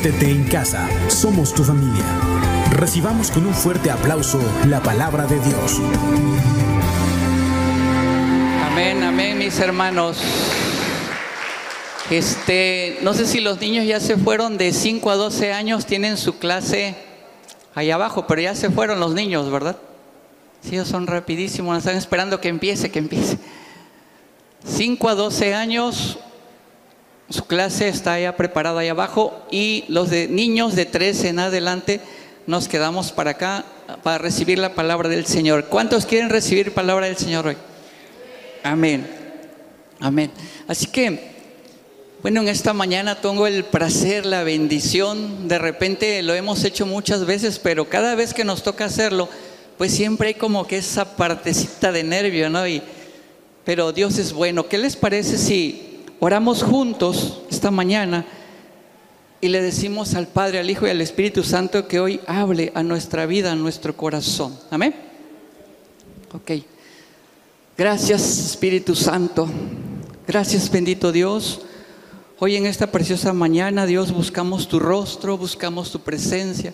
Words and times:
Siéntete 0.00 0.30
en 0.30 0.44
casa, 0.44 0.88
somos 1.08 1.52
tu 1.52 1.64
familia. 1.64 2.04
Recibamos 2.70 3.32
con 3.32 3.44
un 3.46 3.52
fuerte 3.52 3.90
aplauso 3.90 4.40
la 4.68 4.80
palabra 4.80 5.26
de 5.26 5.40
Dios. 5.40 5.80
Amén, 8.70 9.02
amén, 9.02 9.38
mis 9.38 9.58
hermanos. 9.58 10.18
Este, 12.10 13.00
no 13.02 13.12
sé 13.12 13.26
si 13.26 13.40
los 13.40 13.60
niños 13.60 13.86
ya 13.86 13.98
se 13.98 14.16
fueron 14.16 14.56
de 14.56 14.72
5 14.72 15.10
a 15.10 15.16
12 15.16 15.52
años, 15.52 15.84
tienen 15.84 16.16
su 16.16 16.38
clase 16.38 16.94
ahí 17.74 17.90
abajo, 17.90 18.24
pero 18.28 18.40
ya 18.40 18.54
se 18.54 18.70
fueron 18.70 19.00
los 19.00 19.14
niños, 19.14 19.50
¿verdad? 19.50 19.78
Sí, 20.62 20.76
ellos 20.76 20.86
son 20.86 21.08
rapidísimos, 21.08 21.76
están 21.76 21.96
esperando 21.96 22.40
que 22.40 22.46
empiece, 22.46 22.92
que 22.92 23.00
empiece. 23.00 23.36
5 24.64 25.08
a 25.08 25.14
12 25.16 25.54
años, 25.56 26.20
su 27.30 27.46
clase 27.46 27.88
está 27.88 28.18
ya 28.18 28.36
preparada 28.36 28.80
ahí 28.80 28.88
abajo 28.88 29.42
y 29.50 29.84
los 29.88 30.08
de 30.08 30.28
niños 30.28 30.74
de 30.74 30.86
13 30.86 31.28
en 31.28 31.38
adelante 31.40 32.00
nos 32.46 32.68
quedamos 32.68 33.12
para 33.12 33.32
acá 33.32 33.66
para 34.02 34.16
recibir 34.16 34.58
la 34.58 34.74
palabra 34.74 35.10
del 35.10 35.26
Señor. 35.26 35.66
¿Cuántos 35.66 36.06
quieren 36.06 36.30
recibir 36.30 36.72
palabra 36.72 37.06
del 37.06 37.18
Señor 37.18 37.46
hoy? 37.46 37.56
Amén. 38.62 39.06
Amén. 40.00 40.30
Así 40.66 40.86
que, 40.86 41.32
bueno, 42.22 42.40
en 42.40 42.48
esta 42.48 42.72
mañana 42.72 43.20
tengo 43.20 43.46
el 43.46 43.64
placer, 43.64 44.24
la 44.24 44.42
bendición. 44.42 45.48
De 45.48 45.58
repente 45.58 46.22
lo 46.22 46.34
hemos 46.34 46.64
hecho 46.64 46.86
muchas 46.86 47.26
veces, 47.26 47.58
pero 47.58 47.90
cada 47.90 48.14
vez 48.14 48.32
que 48.32 48.44
nos 48.44 48.62
toca 48.62 48.86
hacerlo, 48.86 49.28
pues 49.76 49.92
siempre 49.92 50.28
hay 50.28 50.34
como 50.34 50.66
que 50.66 50.78
esa 50.78 51.16
partecita 51.16 51.92
de 51.92 52.04
nervio, 52.04 52.48
¿no? 52.48 52.66
Y, 52.66 52.82
pero 53.64 53.92
Dios 53.92 54.18
es 54.18 54.32
bueno. 54.32 54.66
¿Qué 54.66 54.78
les 54.78 54.96
parece 54.96 55.36
si 55.36 55.87
oramos 56.20 56.62
juntos 56.62 57.40
esta 57.50 57.70
mañana 57.70 58.24
y 59.40 59.48
le 59.48 59.62
decimos 59.62 60.14
al 60.14 60.26
Padre, 60.26 60.58
al 60.58 60.70
Hijo 60.70 60.86
y 60.86 60.90
al 60.90 61.00
Espíritu 61.00 61.44
Santo 61.44 61.86
que 61.86 62.00
hoy 62.00 62.20
hable 62.26 62.72
a 62.74 62.82
nuestra 62.82 63.26
vida, 63.26 63.52
a 63.52 63.56
nuestro 63.56 63.96
corazón. 63.96 64.58
Amén. 64.70 64.94
Ok. 66.32 66.62
Gracias 67.76 68.38
Espíritu 68.38 68.94
Santo. 68.96 69.48
Gracias 70.26 70.70
bendito 70.70 71.12
Dios. 71.12 71.60
Hoy 72.40 72.56
en 72.56 72.66
esta 72.66 72.88
preciosa 72.88 73.32
mañana, 73.32 73.86
Dios, 73.86 74.12
buscamos 74.12 74.68
tu 74.68 74.78
rostro, 74.78 75.36
buscamos 75.36 75.90
tu 75.90 76.00
presencia. 76.00 76.72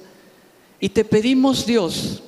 Y 0.79 0.91
te 0.91 1.07
pedimos, 1.07 1.65
Dios, 1.65 2.23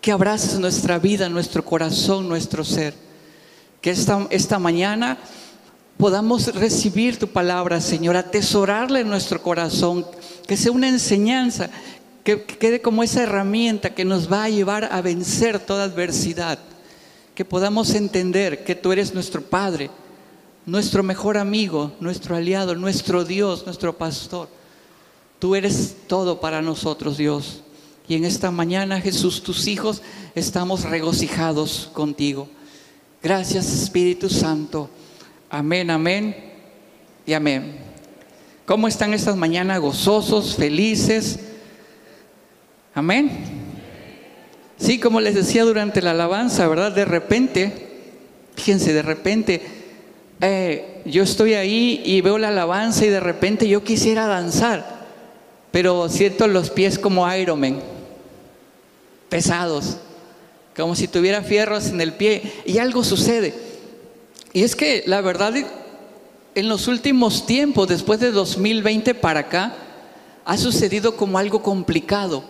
que 0.00 0.12
abraces 0.12 0.58
nuestra 0.58 0.98
vida, 0.98 1.28
nuestro 1.28 1.62
corazón, 1.62 2.26
nuestro 2.26 2.64
ser. 2.64 2.94
Que 3.82 3.90
esta, 3.90 4.26
esta 4.30 4.58
mañana 4.58 5.18
podamos 5.98 6.54
recibir 6.54 7.18
tu 7.18 7.28
palabra, 7.28 7.80
Señor, 7.80 8.16
atesorarla 8.16 9.00
en 9.00 9.08
nuestro 9.08 9.42
corazón, 9.42 10.06
que 10.46 10.56
sea 10.56 10.72
una 10.72 10.88
enseñanza, 10.88 11.68
que, 12.22 12.44
quede 12.44 12.80
como 12.80 13.02
esa 13.02 13.24
herramienta 13.24 13.94
que 13.94 14.04
nos 14.04 14.32
va 14.32 14.44
a 14.44 14.48
llevar 14.48 14.88
a 14.92 15.02
vencer 15.02 15.58
toda 15.58 15.84
adversidad, 15.84 16.60
que 17.34 17.44
podamos 17.44 17.94
entender 17.94 18.64
que 18.64 18.76
tú 18.76 18.92
eres 18.92 19.12
nuestro 19.12 19.42
Padre, 19.42 19.90
nuestro 20.64 21.02
mejor 21.02 21.36
amigo, 21.36 21.92
nuestro 22.00 22.36
aliado, 22.36 22.74
nuestro 22.76 23.24
Dios, 23.24 23.64
nuestro 23.66 23.98
pastor. 23.98 24.48
Tú 25.40 25.54
eres 25.54 25.96
todo 26.06 26.40
para 26.40 26.62
nosotros, 26.62 27.16
Dios. 27.16 27.62
Y 28.06 28.14
en 28.14 28.24
esta 28.24 28.50
mañana, 28.50 29.00
Jesús, 29.00 29.42
tus 29.42 29.66
hijos, 29.66 30.02
estamos 30.34 30.84
regocijados 30.84 31.90
contigo. 31.92 32.48
Gracias, 33.22 33.72
Espíritu 33.72 34.28
Santo. 34.28 34.90
Amén, 35.50 35.90
amén 35.90 36.36
y 37.24 37.32
amén. 37.32 37.78
¿Cómo 38.66 38.86
están 38.86 39.14
estas 39.14 39.34
mañanas 39.34 39.80
gozosos, 39.80 40.56
felices? 40.56 41.38
Amén. 42.94 43.30
Sí, 44.76 45.00
como 45.00 45.22
les 45.22 45.34
decía 45.34 45.64
durante 45.64 46.02
la 46.02 46.10
alabanza, 46.10 46.68
¿verdad? 46.68 46.92
De 46.92 47.06
repente, 47.06 47.72
fíjense, 48.56 48.92
de 48.92 49.00
repente, 49.00 49.62
eh, 50.42 51.00
yo 51.06 51.22
estoy 51.22 51.54
ahí 51.54 52.02
y 52.04 52.20
veo 52.20 52.36
la 52.36 52.48
alabanza 52.48 53.06
y 53.06 53.08
de 53.08 53.20
repente 53.20 53.66
yo 53.66 53.82
quisiera 53.82 54.26
danzar, 54.26 55.06
pero 55.70 56.10
siento 56.10 56.46
los 56.46 56.68
pies 56.68 56.98
como 56.98 57.34
Iron 57.34 57.60
Man, 57.60 57.80
pesados, 59.30 59.96
como 60.76 60.94
si 60.94 61.08
tuviera 61.08 61.42
fierros 61.42 61.86
en 61.86 62.02
el 62.02 62.12
pie 62.12 62.52
y 62.66 62.76
algo 62.76 63.02
sucede. 63.02 63.67
Y 64.52 64.62
es 64.62 64.74
que 64.74 65.02
la 65.06 65.20
verdad, 65.20 65.54
en 66.54 66.68
los 66.68 66.88
últimos 66.88 67.46
tiempos, 67.46 67.88
después 67.88 68.20
de 68.20 68.30
2020 68.30 69.14
para 69.14 69.40
acá, 69.40 69.74
ha 70.44 70.56
sucedido 70.56 71.16
como 71.16 71.38
algo 71.38 71.62
complicado. 71.62 72.42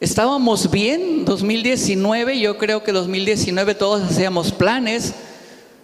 Estábamos 0.00 0.70
bien 0.70 1.24
2019, 1.24 2.38
yo 2.38 2.56
creo 2.56 2.84
que 2.84 2.92
2019 2.92 3.74
todos 3.74 4.02
hacíamos 4.02 4.52
planes, 4.52 5.12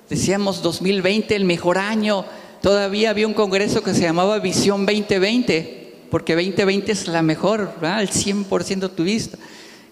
decíamos 0.09 0.62
2020 0.62 1.34
el 1.34 1.44
mejor 1.44 1.78
año, 1.78 2.25
todavía 2.62 3.11
había 3.11 3.27
un 3.27 3.34
congreso 3.34 3.83
que 3.83 3.93
se 3.93 4.03
llamaba 4.03 4.39
Visión 4.39 4.87
2020, 4.87 6.05
porque 6.12 6.37
2020 6.37 6.93
es 6.93 7.09
la 7.09 7.23
mejor, 7.23 7.73
al 7.83 8.09
100% 8.09 8.91
tu 8.94 9.03
vista. 9.03 9.37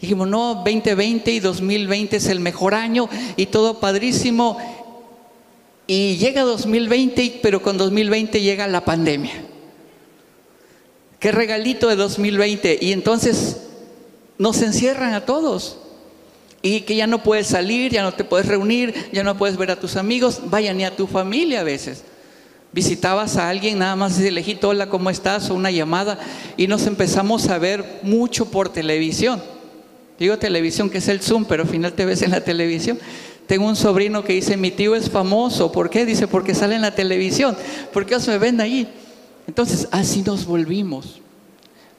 Dijimos, 0.01 0.29
no, 0.29 0.63
2020 0.65 1.33
y 1.33 1.41
2020 1.41 2.17
es 2.17 2.27
el 2.27 2.39
mejor 2.39 2.75
año 2.75 3.09
y 3.37 3.47
todo 3.47 3.81
padrísimo. 3.81 4.59
Y 5.87 6.17
llega 6.17 6.43
2020, 6.43 7.41
pero 7.43 7.63
con 7.63 7.77
2020 7.77 8.41
llega 8.41 8.67
la 8.69 8.85
pandemia. 8.85 9.33
Qué 11.19 11.33
regalito 11.33 11.89
de 11.89 11.97
2020. 11.97 12.79
Y 12.81 12.93
entonces 12.93 13.59
nos 14.39 14.61
encierran 14.63 15.15
a 15.15 15.25
todos. 15.25 15.79
Y 16.63 16.83
que 16.83 16.95
ya 16.95 17.07
no 17.07 17.23
puedes 17.23 17.49
salir, 17.49 17.93
ya 17.93 18.03
no 18.03 18.13
te 18.13 18.25
puedes 18.25 18.47
reunir, 18.47 18.95
ya 19.13 19.25
no 19.25 19.37
puedes 19.37 19.57
ver 19.57 19.73
a 19.73 19.81
tus 19.81 19.97
amigos, 19.97 20.41
vaya 20.45 20.73
ni 20.73 20.85
a 20.85 20.95
tu 20.95 21.07
familia 21.09 21.61
a 21.61 21.65
veces. 21.65 22.05
Visitabas 22.73 23.37
a 23.37 23.49
alguien, 23.49 23.79
nada 23.79 23.97
más 23.97 24.19
de 24.19 24.31
lejito, 24.31 24.69
hola, 24.69 24.89
¿cómo 24.89 25.11
estás? 25.11 25.51
O 25.51 25.55
una 25.55 25.71
llamada, 25.71 26.19
y 26.57 26.69
nos 26.69 26.87
empezamos 26.87 27.49
a 27.49 27.59
ver 27.59 28.01
mucho 28.03 28.51
por 28.51 28.69
televisión. 28.69 29.43
Digo 30.19 30.39
televisión, 30.39 30.89
que 30.89 30.99
es 30.99 31.09
el 31.09 31.21
Zoom, 31.21 31.45
pero 31.45 31.65
al 31.65 31.69
final 31.69 31.93
te 31.93 32.05
ves 32.05 32.23
en 32.23 32.31
la 32.31 32.43
televisión. 32.43 32.99
Tengo 33.53 33.67
un 33.67 33.77
sobrino 33.77 34.25
que 34.25 34.33
dice, 34.33 34.57
mi 34.57 34.71
tío 34.71 34.95
es 34.95 35.11
famoso. 35.11 35.71
¿Por 35.71 35.91
qué? 35.91 36.07
Dice, 36.07 36.27
porque 36.27 36.55
sale 36.55 36.75
en 36.75 36.81
la 36.81 36.95
televisión. 36.95 37.55
¿Por 37.93 38.07
qué 38.07 38.17
me 38.27 38.39
ven 38.39 38.63
ahí? 38.63 38.89
Entonces, 39.47 39.89
así 39.91 40.23
nos 40.23 40.47
volvimos. 40.47 41.21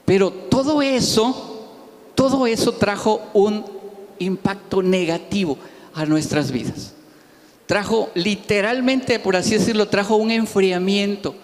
Pero 0.04 0.32
todo 0.32 0.82
eso, 0.82 1.70
todo 2.16 2.48
eso 2.48 2.72
trajo 2.72 3.22
un 3.36 3.64
impacto 4.18 4.82
negativo 4.82 5.60
a 5.94 6.08
nuestras 6.08 6.50
vidas. 6.50 6.96
Trajo 7.68 8.10
literalmente, 8.16 9.20
por 9.20 9.36
así 9.36 9.52
decirlo, 9.52 9.90
trajo 9.90 10.16
un 10.16 10.32
enfriamiento. 10.32 11.36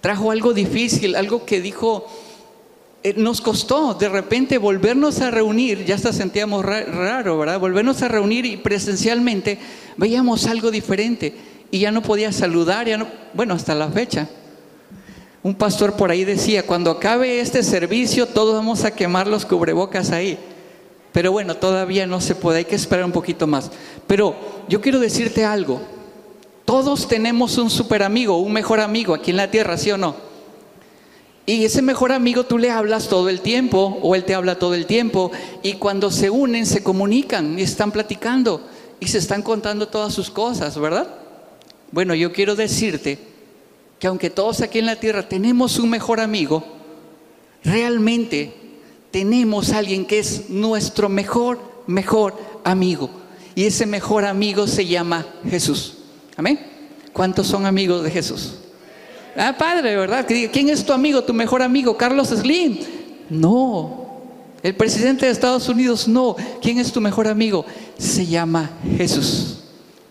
Trajo 0.00 0.30
algo 0.30 0.54
difícil, 0.54 1.14
algo 1.14 1.44
que 1.44 1.60
dijo, 1.60 2.06
nos 3.16 3.40
costó 3.40 3.94
de 3.94 4.08
repente 4.08 4.58
volvernos 4.58 5.20
a 5.20 5.30
reunir, 5.30 5.84
ya 5.84 5.94
hasta 5.94 6.12
sentíamos 6.12 6.64
raro, 6.64 7.38
¿verdad? 7.38 7.60
Volvernos 7.60 8.02
a 8.02 8.08
reunir 8.08 8.44
y 8.44 8.56
presencialmente 8.56 9.58
veíamos 9.96 10.46
algo 10.46 10.70
diferente 10.70 11.34
y 11.70 11.80
ya 11.80 11.90
no 11.90 12.02
podía 12.02 12.32
saludar, 12.32 12.88
ya 12.88 12.98
no, 12.98 13.06
bueno, 13.34 13.54
hasta 13.54 13.74
la 13.74 13.88
fecha. 13.88 14.28
Un 15.42 15.54
pastor 15.54 15.94
por 15.94 16.10
ahí 16.10 16.24
decía, 16.24 16.66
cuando 16.66 16.90
acabe 16.90 17.40
este 17.40 17.62
servicio 17.62 18.26
todos 18.26 18.54
vamos 18.54 18.84
a 18.84 18.90
quemar 18.90 19.28
los 19.28 19.46
cubrebocas 19.46 20.10
ahí. 20.10 20.38
Pero 21.12 21.32
bueno, 21.32 21.56
todavía 21.56 22.06
no 22.06 22.20
se 22.20 22.34
puede, 22.34 22.58
hay 22.58 22.64
que 22.64 22.76
esperar 22.76 23.04
un 23.04 23.12
poquito 23.12 23.46
más. 23.46 23.70
Pero 24.06 24.36
yo 24.68 24.80
quiero 24.80 24.98
decirte 24.98 25.44
algo, 25.44 25.80
todos 26.64 27.08
tenemos 27.08 27.56
un 27.58 27.70
super 27.70 28.02
amigo, 28.02 28.36
un 28.38 28.52
mejor 28.52 28.80
amigo 28.80 29.14
aquí 29.14 29.30
en 29.30 29.36
la 29.38 29.50
tierra, 29.50 29.78
¿sí 29.78 29.90
o 29.90 29.96
no? 29.96 30.27
Y 31.48 31.64
ese 31.64 31.80
mejor 31.80 32.12
amigo 32.12 32.44
tú 32.44 32.58
le 32.58 32.70
hablas 32.70 33.08
todo 33.08 33.30
el 33.30 33.40
tiempo 33.40 33.98
o 34.02 34.14
él 34.14 34.24
te 34.24 34.34
habla 34.34 34.58
todo 34.58 34.74
el 34.74 34.84
tiempo 34.84 35.32
y 35.62 35.72
cuando 35.76 36.10
se 36.10 36.28
unen 36.28 36.66
se 36.66 36.82
comunican 36.82 37.58
y 37.58 37.62
están 37.62 37.90
platicando 37.90 38.60
y 39.00 39.08
se 39.08 39.16
están 39.16 39.40
contando 39.40 39.88
todas 39.88 40.12
sus 40.12 40.30
cosas, 40.30 40.78
¿verdad? 40.78 41.08
Bueno, 41.90 42.14
yo 42.14 42.34
quiero 42.34 42.54
decirte 42.54 43.18
que 43.98 44.06
aunque 44.06 44.28
todos 44.28 44.60
aquí 44.60 44.78
en 44.78 44.84
la 44.84 44.96
tierra 44.96 45.26
tenemos 45.26 45.78
un 45.78 45.88
mejor 45.88 46.20
amigo, 46.20 46.64
realmente 47.64 48.52
tenemos 49.10 49.72
alguien 49.72 50.04
que 50.04 50.18
es 50.18 50.50
nuestro 50.50 51.08
mejor, 51.08 51.60
mejor 51.86 52.36
amigo. 52.62 53.08
Y 53.54 53.64
ese 53.64 53.86
mejor 53.86 54.26
amigo 54.26 54.66
se 54.66 54.84
llama 54.84 55.24
Jesús. 55.48 55.94
Amén. 56.36 56.60
¿Cuántos 57.14 57.46
son 57.46 57.64
amigos 57.64 58.04
de 58.04 58.10
Jesús? 58.10 58.58
Ah, 59.38 59.54
padre, 59.56 59.94
¿verdad? 59.96 60.26
¿Quién 60.26 60.68
es 60.68 60.84
tu 60.84 60.92
amigo, 60.92 61.22
tu 61.22 61.32
mejor 61.32 61.62
amigo? 61.62 61.96
Carlos 61.96 62.28
Slim. 62.28 62.78
No. 63.30 64.08
El 64.62 64.74
presidente 64.74 65.26
de 65.26 65.32
Estados 65.32 65.68
Unidos, 65.68 66.08
no. 66.08 66.34
¿Quién 66.60 66.78
es 66.78 66.92
tu 66.92 67.00
mejor 67.00 67.28
amigo? 67.28 67.64
Se 67.96 68.26
llama 68.26 68.70
Jesús. 68.96 69.60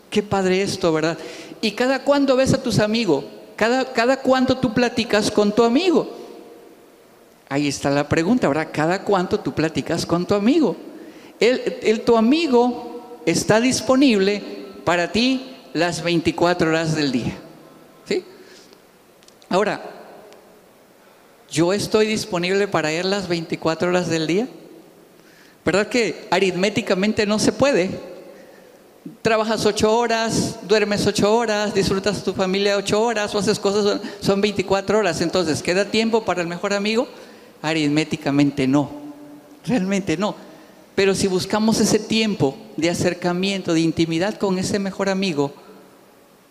Qué 0.09 0.23
padre 0.23 0.61
esto, 0.61 0.93
¿verdad? 0.93 1.17
Y 1.61 1.71
cada 1.71 2.03
cuando 2.03 2.37
ves 2.37 2.53
a 2.53 2.63
tus 2.63 2.79
amigos, 2.79 3.25
Cada, 3.57 3.91
cada 3.91 4.21
cuánto 4.21 4.57
tú 4.57 4.73
platicas 4.73 5.29
con 5.29 5.51
tu 5.51 5.63
amigo. 5.63 6.07
Ahí 7.49 7.67
está 7.67 7.89
la 7.89 8.07
pregunta, 8.07 8.47
¿verdad? 8.47 8.69
Cada 8.71 9.03
cuánto 9.03 9.39
tú 9.39 9.53
platicas 9.53 10.05
con 10.05 10.25
tu 10.25 10.35
amigo. 10.35 10.75
El, 11.39 12.01
tu 12.01 12.17
amigo 12.17 13.19
está 13.25 13.59
disponible 13.59 14.41
para 14.85 15.11
ti 15.11 15.55
las 15.73 16.01
24 16.01 16.69
horas 16.69 16.95
del 16.95 17.11
día. 17.11 17.37
Ahora, 19.49 19.81
¿yo 21.49 21.71
estoy 21.71 22.05
disponible 22.07 22.67
para 22.67 22.91
él 22.91 23.09
las 23.09 23.29
24 23.29 23.89
horas 23.89 24.09
del 24.09 24.27
día? 24.27 24.47
¿Verdad 25.63 25.87
que 25.87 26.27
aritméticamente 26.31 27.25
no 27.25 27.39
se 27.39 27.53
puede? 27.53 27.89
Trabajas 29.21 29.65
ocho 29.65 29.97
horas, 29.97 30.59
duermes 30.67 31.07
ocho 31.07 31.33
horas, 31.33 31.73
disfrutas 31.73 32.23
tu 32.23 32.33
familia 32.33 32.75
ocho 32.75 33.01
horas 33.01 33.33
o 33.33 33.39
haces 33.39 33.57
cosas, 33.57 34.01
son 34.19 34.41
24 34.41 34.99
horas. 34.99 35.21
Entonces, 35.21 35.63
¿queda 35.63 35.85
tiempo 35.85 36.25
para 36.25 36.41
el 36.41 36.47
mejor 36.47 36.73
amigo? 36.73 37.07
Aritméticamente 37.61 38.67
no, 38.67 38.91
realmente 39.65 40.17
no. 40.17 40.35
Pero 40.93 41.15
si 41.15 41.27
buscamos 41.27 41.79
ese 41.79 41.99
tiempo 41.99 42.57
de 42.75 42.89
acercamiento, 42.89 43.73
de 43.73 43.79
intimidad 43.79 44.35
con 44.35 44.57
ese 44.57 44.77
mejor 44.77 45.07
amigo, 45.07 45.53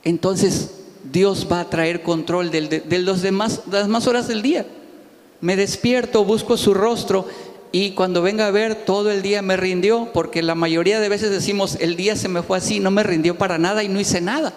entonces 0.03 0.86
Dios 1.13 1.47
va 1.51 1.61
a 1.61 1.71
traer 1.71 2.03
control 2.03 2.51
de, 2.51 2.83
los 3.01 3.23
demás, 3.23 3.63
de 3.67 3.79
las 3.79 3.89
más 3.89 4.07
horas 4.07 4.29
del 4.29 4.43
día. 4.43 4.67
Me 5.41 5.57
despierto, 5.57 6.25
busco 6.25 6.57
su 6.57 6.75
rostro 6.75 7.27
y 7.73 7.91
cuando 7.91 8.23
venga 8.23 8.47
a 8.47 8.51
ver 8.51 8.85
todo 8.85 9.11
el 9.11 9.23
día 9.23 9.43
me 9.43 9.57
rindió, 9.57 10.11
porque 10.13 10.43
la 10.43 10.55
mayoría 10.55 11.01
de 11.01 11.09
veces 11.09 11.31
decimos, 11.31 11.77
el 11.81 11.97
día 11.97 12.17
se 12.17 12.29
me 12.29 12.43
fue 12.43 12.59
así, 12.59 12.81
no 12.81 12.91
me 12.91 13.03
rindió 13.03 13.37
para 13.37 13.59
nada 13.59 13.83
y 13.83 13.89
no 13.89 14.01
hice 14.01 14.21
nada 14.21 14.53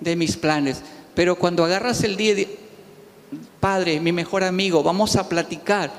de 0.00 0.16
mis 0.16 0.36
planes. 0.36 0.82
Pero 1.14 1.36
cuando 1.36 1.64
agarras 1.64 2.02
el 2.04 2.16
día, 2.16 2.34
Padre, 3.60 4.00
mi 4.00 4.12
mejor 4.12 4.44
amigo, 4.44 4.82
vamos 4.82 5.16
a 5.16 5.28
platicar, 5.28 5.90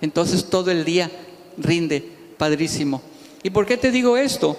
entonces 0.00 0.44
todo 0.44 0.70
el 0.70 0.84
día 0.84 1.10
rinde 1.56 2.04
padrísimo. 2.36 3.02
¿Y 3.42 3.50
por 3.50 3.66
qué 3.66 3.76
te 3.76 3.90
digo 3.90 4.16
esto? 4.16 4.56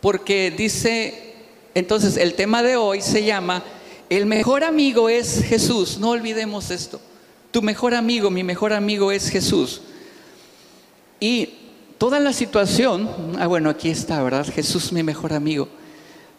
Porque 0.00 0.50
dice, 0.50 1.34
entonces 1.74 2.16
el 2.16 2.34
tema 2.34 2.62
de 2.62 2.76
hoy 2.76 3.00
se 3.00 3.24
llama, 3.24 3.62
el 4.16 4.26
mejor 4.26 4.64
amigo 4.64 5.08
es 5.08 5.42
Jesús, 5.44 5.98
no 5.98 6.10
olvidemos 6.10 6.70
esto. 6.70 7.00
Tu 7.50 7.62
mejor 7.62 7.94
amigo, 7.94 8.30
mi 8.30 8.42
mejor 8.42 8.72
amigo 8.72 9.12
es 9.12 9.28
Jesús. 9.28 9.82
Y 11.20 11.50
toda 11.98 12.18
la 12.18 12.32
situación, 12.32 13.08
ah 13.38 13.46
bueno, 13.46 13.70
aquí 13.70 13.90
está, 13.90 14.22
¿verdad? 14.22 14.46
Jesús 14.46 14.92
mi 14.92 15.02
mejor 15.02 15.32
amigo. 15.32 15.68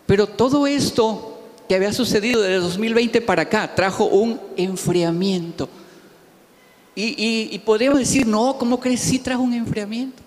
Pero 0.06 0.28
todo 0.28 0.68
esto 0.68 1.42
que 1.70 1.76
había 1.76 1.94
sucedido 1.94 2.42
desde 2.42 2.58
2020 2.58 3.22
para 3.22 3.44
acá 3.44 3.74
trajo 3.74 4.06
un 4.06 4.40
enfriamiento. 4.58 5.70
Y, 6.96 7.50
y 7.52 7.60
podríamos 7.60 8.00
decir, 8.00 8.28
no, 8.28 8.58
¿cómo 8.58 8.80
crees? 8.80 9.00
Sí 9.00 9.20
trajo 9.20 9.42
un 9.42 9.54
enfriamiento 9.54 10.24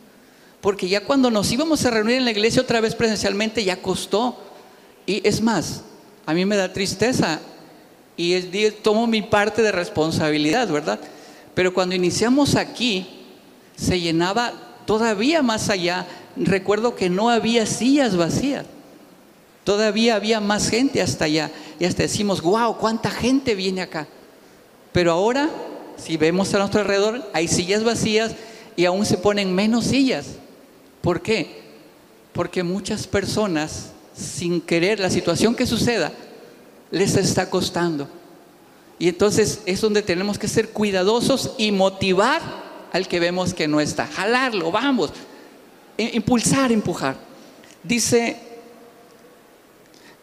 porque 0.67 0.89
ya 0.89 1.05
cuando 1.05 1.31
nos 1.31 1.53
íbamos 1.53 1.85
a 1.85 1.91
reunir 1.91 2.17
en 2.17 2.25
la 2.25 2.33
iglesia 2.33 2.61
otra 2.61 2.81
vez 2.81 2.97
presencialmente 2.97 3.63
ya 3.63 3.81
costó. 3.81 4.37
Y 5.07 5.25
es 5.25 5.41
más, 5.41 5.85
a 6.27 6.35
mí 6.35 6.45
me 6.45 6.57
da 6.57 6.73
tristeza 6.73 7.41
y 8.17 8.41
tomo 8.83 9.07
mi 9.07 9.23
parte 9.23 9.63
de 9.63 9.73
responsabilidad, 9.73 10.69
¿verdad? 10.69 10.99
Pero 11.55 11.73
cuando 11.73 11.95
iniciamos 11.95 12.57
aquí, 12.57 13.07
se 13.77 14.01
llenaba 14.01 14.53
todavía 14.85 15.43
más 15.43 15.71
allá. 15.71 16.07
Recuerdo 16.37 16.95
que 16.95 17.09
no 17.09 17.31
había 17.31 17.65
sillas 17.67 18.17
vacías. 18.17 18.67
Todavía 19.65 20.17
había 20.17 20.41
más 20.41 20.69
gente 20.69 21.01
hasta 21.01 21.27
allá. 21.27 21.51
Y 21.79 21.85
hasta 21.85 22.03
decimos, 22.03 22.41
wow, 22.43 22.77
cuánta 22.77 23.11
gente 23.11 23.55
viene 23.55 23.83
acá. 23.83 24.07
Pero 24.93 25.13
ahora, 25.13 25.51
si 25.97 26.17
vemos 26.17 26.53
a 26.55 26.59
nuestro 26.59 26.81
alrededor, 26.81 27.29
hay 27.33 27.49
sillas 27.49 27.85
vacías 27.85 28.33
y 28.77 28.85
aún 28.85 29.05
se 29.05 29.19
ponen 29.19 29.55
menos 29.55 29.87
sillas. 29.87 30.27
¿Por 31.01 31.21
qué? 31.21 31.63
Porque 32.33 32.63
muchas 32.63 33.07
personas, 33.07 33.93
sin 34.17 34.61
querer, 34.61 35.01
la 35.01 35.11
situación 35.11 35.55
que 35.55 35.67
suceda, 35.67 36.13
les 36.91 37.17
está 37.17 37.51
costando. 37.51 38.09
Y 38.99 39.09
entonces 39.09 39.61
es 39.67 39.81
donde 39.81 40.03
tenemos 40.03 40.39
que 40.39 40.49
ser 40.49 40.71
cuidadosos 40.71 41.53
y 41.59 41.71
motivar 41.71 42.41
al 42.93 43.09
que 43.09 43.21
vemos 43.21 43.53
que 43.53 43.69
no 43.69 43.81
está. 43.81 44.07
Jalarlo, 44.07 44.71
vamos. 44.71 45.13
Impulsar, 45.99 46.73
empujar. 46.73 47.17
Dice, 47.83 48.37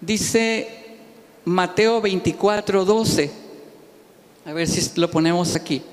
dice 0.02 0.98
Mateo 1.46 2.02
24, 2.02 2.84
12. 2.84 3.32
A 4.46 4.54
ver 4.54 4.68
si 4.68 5.00
lo 5.00 5.10
ponemos 5.12 5.56
aquí. 5.56 5.84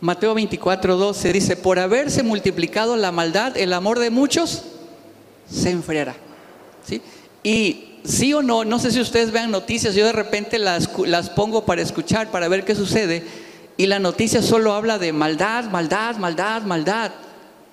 Mateo 0.00 0.34
24, 0.34 0.96
12 0.96 1.32
dice, 1.32 1.56
por 1.56 1.78
haberse 1.78 2.24
multiplicado 2.24 2.96
la 2.96 3.12
maldad, 3.12 3.56
el 3.56 3.72
amor 3.72 4.00
de 4.00 4.10
muchos 4.10 4.64
se 5.48 5.70
enfriará. 5.70 6.16
Y 7.42 7.84
sí 8.04 8.32
o 8.34 8.42
no, 8.42 8.64
no 8.64 8.78
sé 8.78 8.90
si 8.90 9.00
ustedes 9.00 9.30
vean 9.30 9.50
noticias, 9.50 9.94
yo 9.94 10.06
de 10.06 10.12
repente 10.12 10.58
las, 10.58 10.88
las 11.06 11.30
pongo 11.30 11.64
para 11.64 11.82
escuchar, 11.82 12.30
para 12.30 12.48
ver 12.48 12.64
qué 12.64 12.74
sucede, 12.74 13.24
y 13.76 13.86
la 13.86 13.98
noticia 13.98 14.42
solo 14.42 14.74
habla 14.74 14.98
de 14.98 15.12
maldad, 15.12 15.64
maldad, 15.64 16.16
maldad, 16.16 16.62
maldad, 16.62 17.12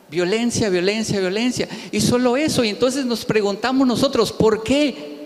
violencia, 0.10 0.70
violencia, 0.70 1.20
violencia, 1.20 1.68
y 1.92 2.02
solo 2.02 2.38
eso, 2.38 2.64
y 2.64 2.70
entonces 2.70 3.06
nos 3.06 3.26
preguntamos 3.26 3.88
nosotros, 3.88 4.32
¿por 4.32 4.64
qué 4.64 5.18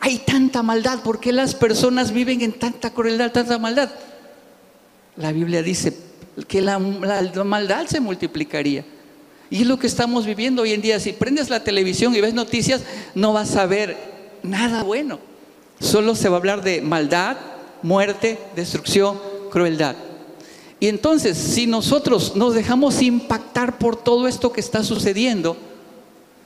hay 0.00 0.18
tanta 0.18 0.62
maldad? 0.62 1.00
¿Por 1.00 1.20
qué 1.20 1.32
las 1.32 1.54
personas 1.54 2.12
viven 2.12 2.42
en 2.42 2.52
tanta 2.52 2.90
crueldad, 2.90 3.32
tanta 3.32 3.58
maldad? 3.58 3.90
La 5.16 5.32
Biblia 5.32 5.62
dice, 5.62 5.96
que 6.44 6.60
la, 6.60 6.78
maldad 6.78 7.86
se 7.86 8.00
multiplicaría. 8.00 8.84
Y 9.50 9.62
es 9.62 9.66
lo 9.66 9.78
que 9.78 9.86
estamos 9.86 10.26
viviendo 10.26 10.62
hoy 10.62 10.72
en 10.72 10.82
día. 10.82 10.98
Si 10.98 11.12
prendes 11.12 11.50
la 11.50 11.62
televisión 11.62 12.14
y 12.14 12.20
ves 12.20 12.34
noticias, 12.34 12.82
no 13.14 13.32
vas 13.32 13.56
a 13.56 13.66
ver 13.66 13.96
nada 14.42 14.82
bueno. 14.82 15.18
Solo 15.80 16.14
se 16.14 16.28
va 16.28 16.36
a 16.36 16.38
hablar 16.38 16.62
de 16.62 16.80
maldad, 16.80 17.36
muerte, 17.82 18.38
destrucción, 18.56 19.18
crueldad. 19.50 19.96
Y 20.80 20.88
entonces, 20.88 21.38
si 21.38 21.66
nosotros 21.66 22.36
nos 22.36 22.54
dejamos 22.54 23.00
impactar 23.02 23.78
por 23.78 23.96
todo 23.96 24.28
esto 24.28 24.52
que 24.52 24.60
está 24.60 24.82
sucediendo 24.82 25.56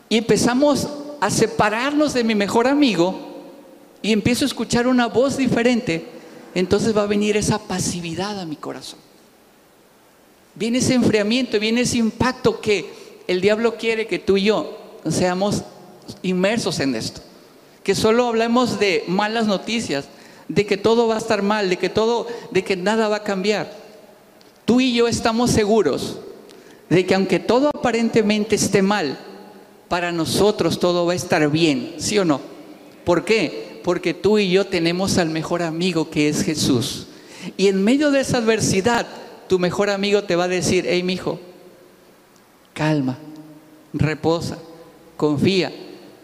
y 0.08 0.16
empezamos 0.16 0.88
a 1.20 1.30
separarnos 1.30 2.14
de 2.14 2.24
mi 2.24 2.34
mejor 2.34 2.68
amigo 2.68 3.18
y 4.02 4.12
empiezo 4.12 4.44
a 4.44 4.48
escuchar 4.48 4.86
una 4.86 5.06
voz 5.06 5.36
diferente, 5.36 6.06
entonces 6.54 6.96
va 6.96 7.02
a 7.02 7.06
venir 7.06 7.36
esa 7.36 7.58
pasividad 7.58 8.38
a 8.38 8.46
mi 8.46 8.56
corazón. 8.56 8.98
Viene 10.60 10.76
ese 10.76 10.92
enfriamiento, 10.92 11.58
viene 11.58 11.80
ese 11.80 11.96
impacto 11.96 12.60
que 12.60 12.84
el 13.26 13.40
diablo 13.40 13.78
quiere 13.78 14.06
que 14.06 14.18
tú 14.18 14.36
y 14.36 14.42
yo 14.42 14.78
seamos 15.08 15.62
inmersos 16.22 16.80
en 16.80 16.94
esto. 16.94 17.22
Que 17.82 17.94
solo 17.94 18.26
hablemos 18.26 18.78
de 18.78 19.02
malas 19.08 19.46
noticias, 19.46 20.04
de 20.48 20.66
que 20.66 20.76
todo 20.76 21.08
va 21.08 21.14
a 21.14 21.18
estar 21.18 21.40
mal, 21.40 21.70
de 21.70 21.78
que 21.78 21.88
todo, 21.88 22.26
de 22.50 22.62
que 22.62 22.76
nada 22.76 23.08
va 23.08 23.16
a 23.16 23.24
cambiar. 23.24 23.72
Tú 24.66 24.82
y 24.82 24.92
yo 24.92 25.08
estamos 25.08 25.50
seguros 25.50 26.18
de 26.90 27.06
que 27.06 27.14
aunque 27.14 27.38
todo 27.38 27.70
aparentemente 27.72 28.56
esté 28.56 28.82
mal, 28.82 29.16
para 29.88 30.12
nosotros 30.12 30.78
todo 30.78 31.06
va 31.06 31.14
a 31.14 31.16
estar 31.16 31.48
bien, 31.50 31.94
¿sí 31.96 32.18
o 32.18 32.26
no? 32.26 32.42
¿Por 33.04 33.24
qué? 33.24 33.80
Porque 33.82 34.12
tú 34.12 34.38
y 34.38 34.50
yo 34.50 34.66
tenemos 34.66 35.16
al 35.16 35.30
mejor 35.30 35.62
amigo 35.62 36.10
que 36.10 36.28
es 36.28 36.42
Jesús. 36.42 37.06
Y 37.56 37.68
en 37.68 37.82
medio 37.82 38.10
de 38.10 38.20
esa 38.20 38.38
adversidad, 38.38 39.06
tu 39.50 39.58
mejor 39.58 39.90
amigo 39.90 40.22
te 40.22 40.36
va 40.36 40.44
a 40.44 40.48
decir, 40.48 40.84
hey, 40.86 41.02
mi 41.02 41.14
hijo, 41.14 41.40
calma, 42.72 43.18
reposa, 43.92 44.58
confía, 45.16 45.72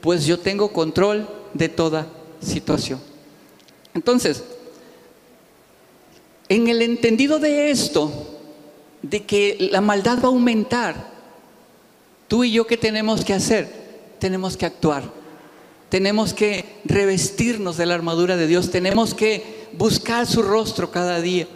pues 0.01 0.27
yo 0.27 0.39
tengo 0.39 0.73
control 0.73 1.29
de 1.53 1.69
toda 1.69 2.07
situación. 2.41 3.01
Entonces, 3.95 4.45
en 6.49 6.69
el 6.69 6.83
entendido 6.83 7.41
de 7.41 7.73
esto, 7.73 8.13
de 9.03 9.25
que 9.25 9.71
la 9.73 9.81
maldad 9.81 10.19
va 10.19 10.27
a 10.27 10.27
aumentar, 10.27 11.11
tú 12.29 12.45
y 12.45 12.53
yo, 12.53 12.65
¿qué 12.69 12.77
tenemos 12.77 13.25
que 13.25 13.35
hacer? 13.35 13.69
Tenemos 14.21 14.57
que 14.57 14.67
actuar. 14.67 15.03
Tenemos 15.89 16.33
que 16.33 16.65
revestirnos 16.85 17.77
de 17.77 17.87
la 17.87 17.95
armadura 17.97 18.37
de 18.37 18.47
Dios. 18.47 18.71
Tenemos 18.71 19.15
que 19.15 19.67
buscar 19.73 20.29
su 20.29 20.43
rostro 20.43 20.93
cada 20.93 21.21
día. 21.21 21.49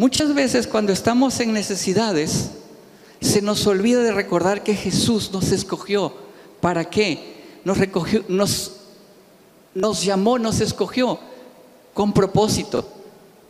Muchas 0.00 0.32
veces 0.32 0.66
cuando 0.66 0.94
estamos 0.94 1.40
en 1.40 1.52
necesidades, 1.52 2.52
se 3.20 3.42
nos 3.42 3.66
olvida 3.66 4.00
de 4.00 4.12
recordar 4.12 4.62
que 4.62 4.74
Jesús 4.74 5.30
nos 5.30 5.52
escogió. 5.52 6.14
¿Para 6.62 6.88
qué? 6.88 7.34
Nos 7.66 7.76
recogió, 7.76 8.24
nos, 8.26 8.76
nos 9.74 10.02
llamó, 10.02 10.38
nos 10.38 10.62
escogió 10.62 11.18
con 11.92 12.14
propósito. 12.14 12.88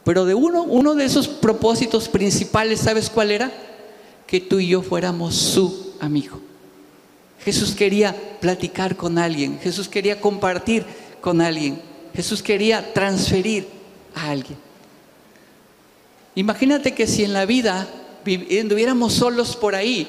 Pero 0.02 0.24
de 0.24 0.34
uno, 0.34 0.64
uno 0.64 0.96
de 0.96 1.04
esos 1.04 1.28
propósitos 1.28 2.08
principales, 2.08 2.80
¿sabes 2.80 3.10
cuál 3.10 3.30
era? 3.30 3.52
Que 4.26 4.40
tú 4.40 4.58
y 4.58 4.66
yo 4.66 4.82
fuéramos 4.82 5.36
su 5.36 5.94
amigo. 6.00 6.40
Jesús 7.44 7.76
quería 7.76 8.12
platicar 8.40 8.96
con 8.96 9.18
alguien, 9.18 9.60
Jesús 9.60 9.88
quería 9.88 10.20
compartir 10.20 10.84
con 11.20 11.42
alguien, 11.42 11.80
Jesús 12.12 12.42
quería 12.42 12.92
transferir 12.92 13.68
a 14.16 14.30
alguien. 14.30 14.69
Imagínate 16.34 16.94
que 16.94 17.06
si 17.06 17.24
en 17.24 17.32
la 17.32 17.46
vida 17.46 17.88
anduviéramos 18.60 19.14
solos 19.14 19.56
por 19.56 19.74
ahí 19.74 20.08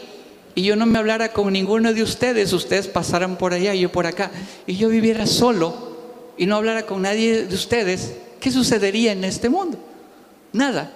y 0.54 0.64
yo 0.64 0.76
no 0.76 0.86
me 0.86 1.00
hablara 1.00 1.32
con 1.34 1.52
ninguno 1.54 1.94
de 1.94 2.04
ustedes, 2.04 2.54
ustedes 2.54 2.88
pasaran 2.88 3.38
por 3.38 3.54
allá 3.54 3.74
y 3.74 3.82
yo 3.82 3.92
por 3.92 4.06
acá, 4.06 4.32
y 4.68 4.76
yo 4.76 4.90
viviera 4.90 5.26
solo 5.26 5.92
y 6.38 6.46
no 6.46 6.56
hablara 6.56 6.86
con 6.86 7.02
nadie 7.02 7.46
de 7.46 7.56
ustedes, 7.56 8.14
¿qué 8.40 8.52
sucedería 8.52 9.12
en 9.12 9.24
este 9.24 9.50
mundo? 9.50 9.78
Nada. 10.54 10.92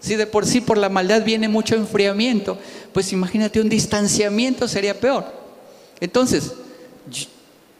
Si 0.00 0.14
de 0.14 0.26
por 0.26 0.46
sí 0.46 0.60
por 0.60 0.78
la 0.78 0.88
maldad 0.88 1.24
viene 1.24 1.48
mucho 1.48 1.74
enfriamiento, 1.74 2.58
pues 2.92 3.12
imagínate 3.12 3.60
un 3.60 3.68
distanciamiento 3.68 4.68
sería 4.68 4.98
peor. 4.98 5.24
Entonces, 6.00 6.52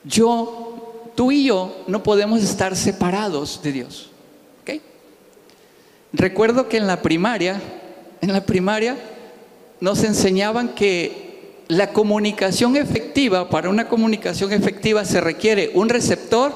yo, 0.04 1.12
tú 1.14 1.30
y 1.30 1.44
yo 1.44 1.84
no 1.86 2.02
podemos 2.02 2.42
estar 2.42 2.74
separados 2.76 3.60
de 3.62 3.72
Dios. 3.72 4.10
Recuerdo 6.12 6.68
que 6.68 6.76
en 6.76 6.86
la 6.86 7.02
primaria, 7.02 7.60
en 8.20 8.32
la 8.32 8.44
primaria 8.44 8.96
nos 9.80 10.04
enseñaban 10.04 10.74
que 10.74 11.64
la 11.68 11.92
comunicación 11.92 12.76
efectiva, 12.76 13.48
para 13.50 13.68
una 13.68 13.88
comunicación 13.88 14.52
efectiva 14.52 15.04
se 15.04 15.20
requiere 15.20 15.72
un 15.74 15.88
receptor, 15.88 16.52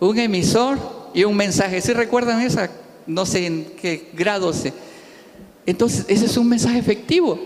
un 0.00 0.18
emisor 0.18 0.78
y 1.14 1.24
un 1.24 1.36
mensaje. 1.36 1.80
¿Sí 1.80 1.92
recuerdan 1.92 2.40
esa? 2.40 2.70
No 3.06 3.24
sé 3.24 3.46
en 3.46 3.66
qué 3.80 4.08
grado 4.12 4.52
se. 4.52 4.72
Entonces, 5.64 6.04
ese 6.08 6.26
es 6.26 6.36
un 6.36 6.48
mensaje 6.48 6.78
efectivo. 6.78 7.38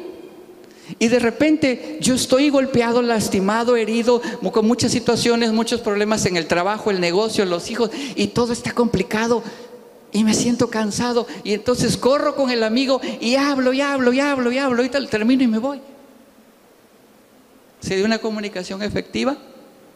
Y 0.98 1.08
de 1.08 1.18
repente 1.18 1.98
yo 2.00 2.14
estoy 2.14 2.48
golpeado, 2.48 3.02
lastimado, 3.02 3.76
herido, 3.76 4.22
con 4.52 4.66
muchas 4.66 4.92
situaciones, 4.92 5.52
muchos 5.52 5.80
problemas 5.80 6.24
en 6.26 6.36
el 6.36 6.46
trabajo, 6.46 6.90
el 6.90 7.00
negocio, 7.00 7.44
los 7.44 7.70
hijos, 7.70 7.90
y 8.14 8.28
todo 8.28 8.52
está 8.52 8.72
complicado. 8.72 9.42
Y 10.12 10.24
me 10.24 10.34
siento 10.34 10.68
cansado. 10.70 11.26
Y 11.44 11.52
entonces 11.52 11.96
corro 11.96 12.34
con 12.34 12.50
el 12.50 12.62
amigo 12.62 13.00
y 13.20 13.36
hablo, 13.36 13.72
y 13.72 13.80
hablo, 13.80 14.12
y 14.12 14.20
hablo, 14.20 14.52
y 14.52 14.58
hablo, 14.58 14.84
y 14.84 14.88
tal, 14.88 15.08
termino 15.08 15.42
y 15.42 15.46
me 15.46 15.58
voy. 15.58 15.80
¿Se 17.80 17.96
dio 17.96 18.04
una 18.04 18.18
comunicación 18.18 18.82
efectiva 18.82 19.36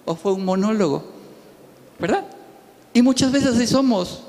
o 0.04 0.14
fue 0.14 0.32
un 0.32 0.44
monólogo? 0.44 1.04
¿Verdad? 1.98 2.24
Y 2.92 3.02
muchas 3.02 3.32
veces 3.32 3.54
así 3.54 3.66
somos. 3.66 4.22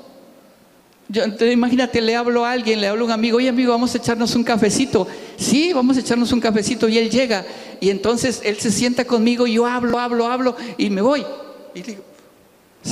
Yo, 1.08 1.24
imagínate, 1.46 2.00
le 2.00 2.16
hablo 2.16 2.44
a 2.44 2.52
alguien, 2.52 2.80
le 2.80 2.86
hablo 2.86 3.02
a 3.02 3.06
un 3.06 3.12
amigo, 3.12 3.36
oye 3.36 3.48
amigo, 3.48 3.72
vamos 3.72 3.94
a 3.94 3.98
echarnos 3.98 4.34
un 4.34 4.44
cafecito. 4.44 5.06
Sí, 5.36 5.72
vamos 5.72 5.96
a 5.96 6.00
echarnos 6.00 6.32
un 6.32 6.40
cafecito 6.40 6.88
y 6.88 6.96
él 6.96 7.10
llega 7.10 7.44
y 7.80 7.90
entonces 7.90 8.40
él 8.44 8.58
se 8.58 8.70
sienta 8.70 9.04
conmigo 9.04 9.46
y 9.46 9.54
yo 9.54 9.66
hablo, 9.66 9.98
hablo, 9.98 10.26
hablo 10.26 10.56
y 10.78 10.88
me 10.88 11.02
voy. 11.02 11.26
Y 11.74 11.82
digo, 11.82 12.02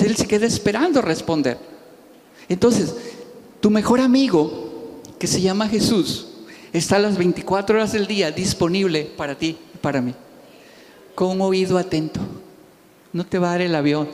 él 0.05 0.17
se 0.17 0.27
queda 0.27 0.47
esperando 0.47 1.01
responder. 1.01 1.70
Entonces, 2.50 2.95
tu 3.61 3.71
mejor 3.71 4.00
amigo, 4.00 5.00
que 5.19 5.28
se 5.28 5.40
llama 5.40 5.69
Jesús, 5.69 6.26
está 6.73 6.97
a 6.97 6.99
las 6.99 7.16
24 7.16 7.76
horas 7.76 7.92
del 7.92 8.07
día 8.07 8.33
disponible 8.33 9.04
para 9.16 9.38
ti 9.38 9.57
y 9.73 9.78
para 9.78 10.02
mí. 10.02 10.14
Con 11.14 11.30
un 11.30 11.40
oído 11.40 11.78
atento. 11.78 12.21
No 13.12 13.25
te 13.25 13.38
va 13.38 13.49
a 13.49 13.50
dar 13.52 13.61
el 13.62 13.75
avión. 13.75 14.09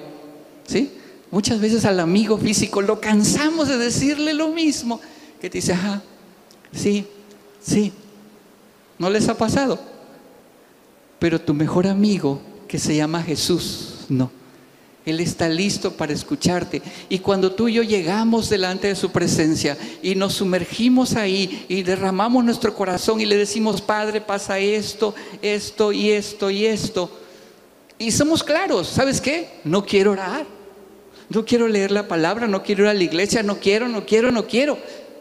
¿Sí? 0.66 0.92
Muchas 1.30 1.60
veces 1.60 1.84
al 1.86 1.98
amigo 1.98 2.36
físico 2.36 2.82
lo 2.82 3.00
cansamos 3.00 3.68
de 3.68 3.78
decirle 3.78 4.34
lo 4.34 4.48
mismo, 4.48 5.00
que 5.40 5.48
te 5.48 5.58
dice, 5.58 5.72
ajá, 5.72 6.02
sí, 6.72 7.06
sí, 7.60 7.92
¿no 8.98 9.10
les 9.10 9.28
ha 9.28 9.36
pasado? 9.36 9.78
Pero 11.18 11.40
tu 11.40 11.52
mejor 11.52 11.86
amigo, 11.86 12.40
que 12.68 12.78
se 12.78 12.94
llama 12.94 13.22
Jesús, 13.22 14.06
no. 14.08 14.30
Él 15.06 15.20
está 15.20 15.48
listo 15.48 15.92
para 15.92 16.12
escucharte. 16.12 16.82
Y 17.08 17.20
cuando 17.20 17.52
tú 17.52 17.68
y 17.68 17.74
yo 17.74 17.84
llegamos 17.84 18.50
delante 18.50 18.88
de 18.88 18.96
su 18.96 19.12
presencia 19.12 19.78
y 20.02 20.16
nos 20.16 20.34
sumergimos 20.34 21.14
ahí 21.14 21.64
y 21.68 21.84
derramamos 21.84 22.44
nuestro 22.44 22.74
corazón 22.74 23.20
y 23.20 23.24
le 23.24 23.36
decimos, 23.36 23.80
Padre, 23.80 24.20
pasa 24.20 24.58
esto, 24.58 25.14
esto 25.40 25.92
y 25.92 26.10
esto 26.10 26.50
y 26.50 26.66
esto. 26.66 27.08
Y 28.00 28.10
somos 28.10 28.42
claros, 28.42 28.88
¿sabes 28.88 29.20
qué? 29.20 29.48
No 29.62 29.86
quiero 29.86 30.10
orar. 30.10 30.44
No 31.28 31.44
quiero 31.44 31.68
leer 31.68 31.92
la 31.92 32.08
palabra, 32.08 32.48
no 32.48 32.62
quiero 32.62 32.84
ir 32.84 32.90
a 32.90 32.94
la 32.94 33.02
iglesia, 33.02 33.42
no 33.42 33.58
quiero, 33.58 33.88
no 33.88 34.06
quiero, 34.06 34.32
no 34.32 34.46
quiero. 34.46 34.76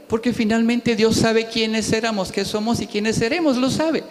Porque 0.07 0.33
finalmente 0.33 0.95
Dios 0.95 1.15
sabe 1.15 1.47
quiénes 1.47 1.91
éramos, 1.93 2.31
qué 2.31 2.43
somos 2.43 2.79
y 2.81 2.87
quiénes 2.87 3.17
seremos, 3.17 3.57
lo 3.57 3.69
sabe. 3.69 4.03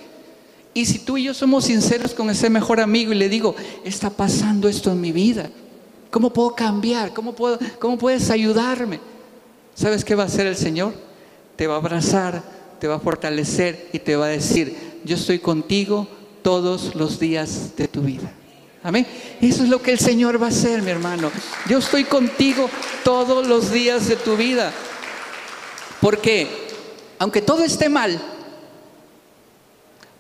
Y 0.73 0.87
si 0.87 0.99
tú 0.99 1.17
y 1.17 1.25
yo 1.25 1.35
somos 1.35 1.67
sinceros 1.67 2.15
con 2.15 2.31
ese 2.31 2.51
mejor 2.51 2.81
amigo 2.81 3.13
y 3.13 3.17
le 3.17 3.29
digo, 3.29 3.55
está 3.85 4.11
pasando 4.11 4.69
esto 4.69 4.91
en 4.91 5.01
mi 5.01 5.13
vida, 5.13 5.51
¿cómo 6.15 6.33
puedo 6.33 6.55
cambiar? 6.55 7.13
¿Cómo, 7.13 7.35
puedo, 7.35 7.59
cómo 7.81 7.99
puedes 7.99 8.31
ayudarme? 8.31 9.01
¿Sabes 9.75 10.05
qué 10.05 10.15
va 10.15 10.23
a 10.23 10.27
hacer 10.27 10.47
el 10.47 10.55
Señor? 10.55 10.95
Te 11.57 11.67
va 11.67 11.75
a 11.75 11.79
abrazar, 11.79 12.41
te 12.79 12.87
va 12.87 12.95
a 12.95 13.01
fortalecer 13.01 13.89
y 13.93 13.99
te 13.99 14.15
va 14.15 14.27
a 14.27 14.29
decir, 14.29 15.01
yo 15.05 15.17
estoy 15.17 15.41
contigo 15.41 16.07
todos 16.43 16.95
los 16.95 17.19
días 17.19 17.73
de 17.77 17.89
tu 17.89 18.03
vida. 18.03 18.33
Amén. 18.85 19.05
Eso 19.41 19.65
es 19.65 19.69
lo 19.69 19.83
que 19.83 19.91
el 19.91 19.99
Señor 19.99 20.41
va 20.41 20.47
a 20.47 20.51
hacer, 20.51 20.83
mi 20.83 20.93
hermano. 20.93 21.33
Yo 21.69 21.79
estoy 21.79 22.05
contigo 22.05 22.71
todos 23.03 23.49
los 23.49 23.73
días 23.73 24.07
de 24.07 24.15
tu 24.15 24.37
vida. 24.37 24.73
Porque, 26.01 26.47
aunque 27.19 27.43
todo 27.43 27.65
esté 27.65 27.89
mal, 27.89 28.23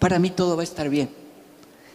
para 0.00 0.18
mí 0.18 0.30
todo 0.30 0.56
va 0.56 0.62
a 0.62 0.64
estar 0.64 0.88
bien. 0.88 1.08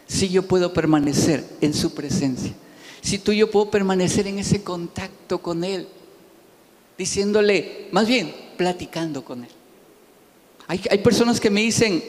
Si 0.08 0.30
yo 0.30 0.44
puedo 0.44 0.72
permanecer 0.72 1.44
en 1.60 1.74
su 1.74 1.94
presencia. 1.94 2.54
Si 3.02 3.18
tú 3.18 3.32
y 3.32 3.38
yo 3.38 3.50
puedo 3.50 3.72
permanecer 3.72 4.28
en 4.28 4.40
ese 4.40 4.64
contacto 4.64 5.40
con 5.40 5.64
Él. 5.64 5.88
Diciéndole, 6.98 7.88
más 7.92 8.08
bien, 8.08 8.34
platicando 8.58 9.24
con 9.24 9.44
Él. 9.44 9.50
Hay, 10.68 10.82
hay 10.90 10.98
personas 11.00 11.40
que 11.40 11.50
me 11.50 11.62
dicen, 11.62 12.04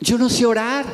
yo 0.00 0.18
no 0.18 0.28
sé 0.28 0.44
orar. 0.46 0.84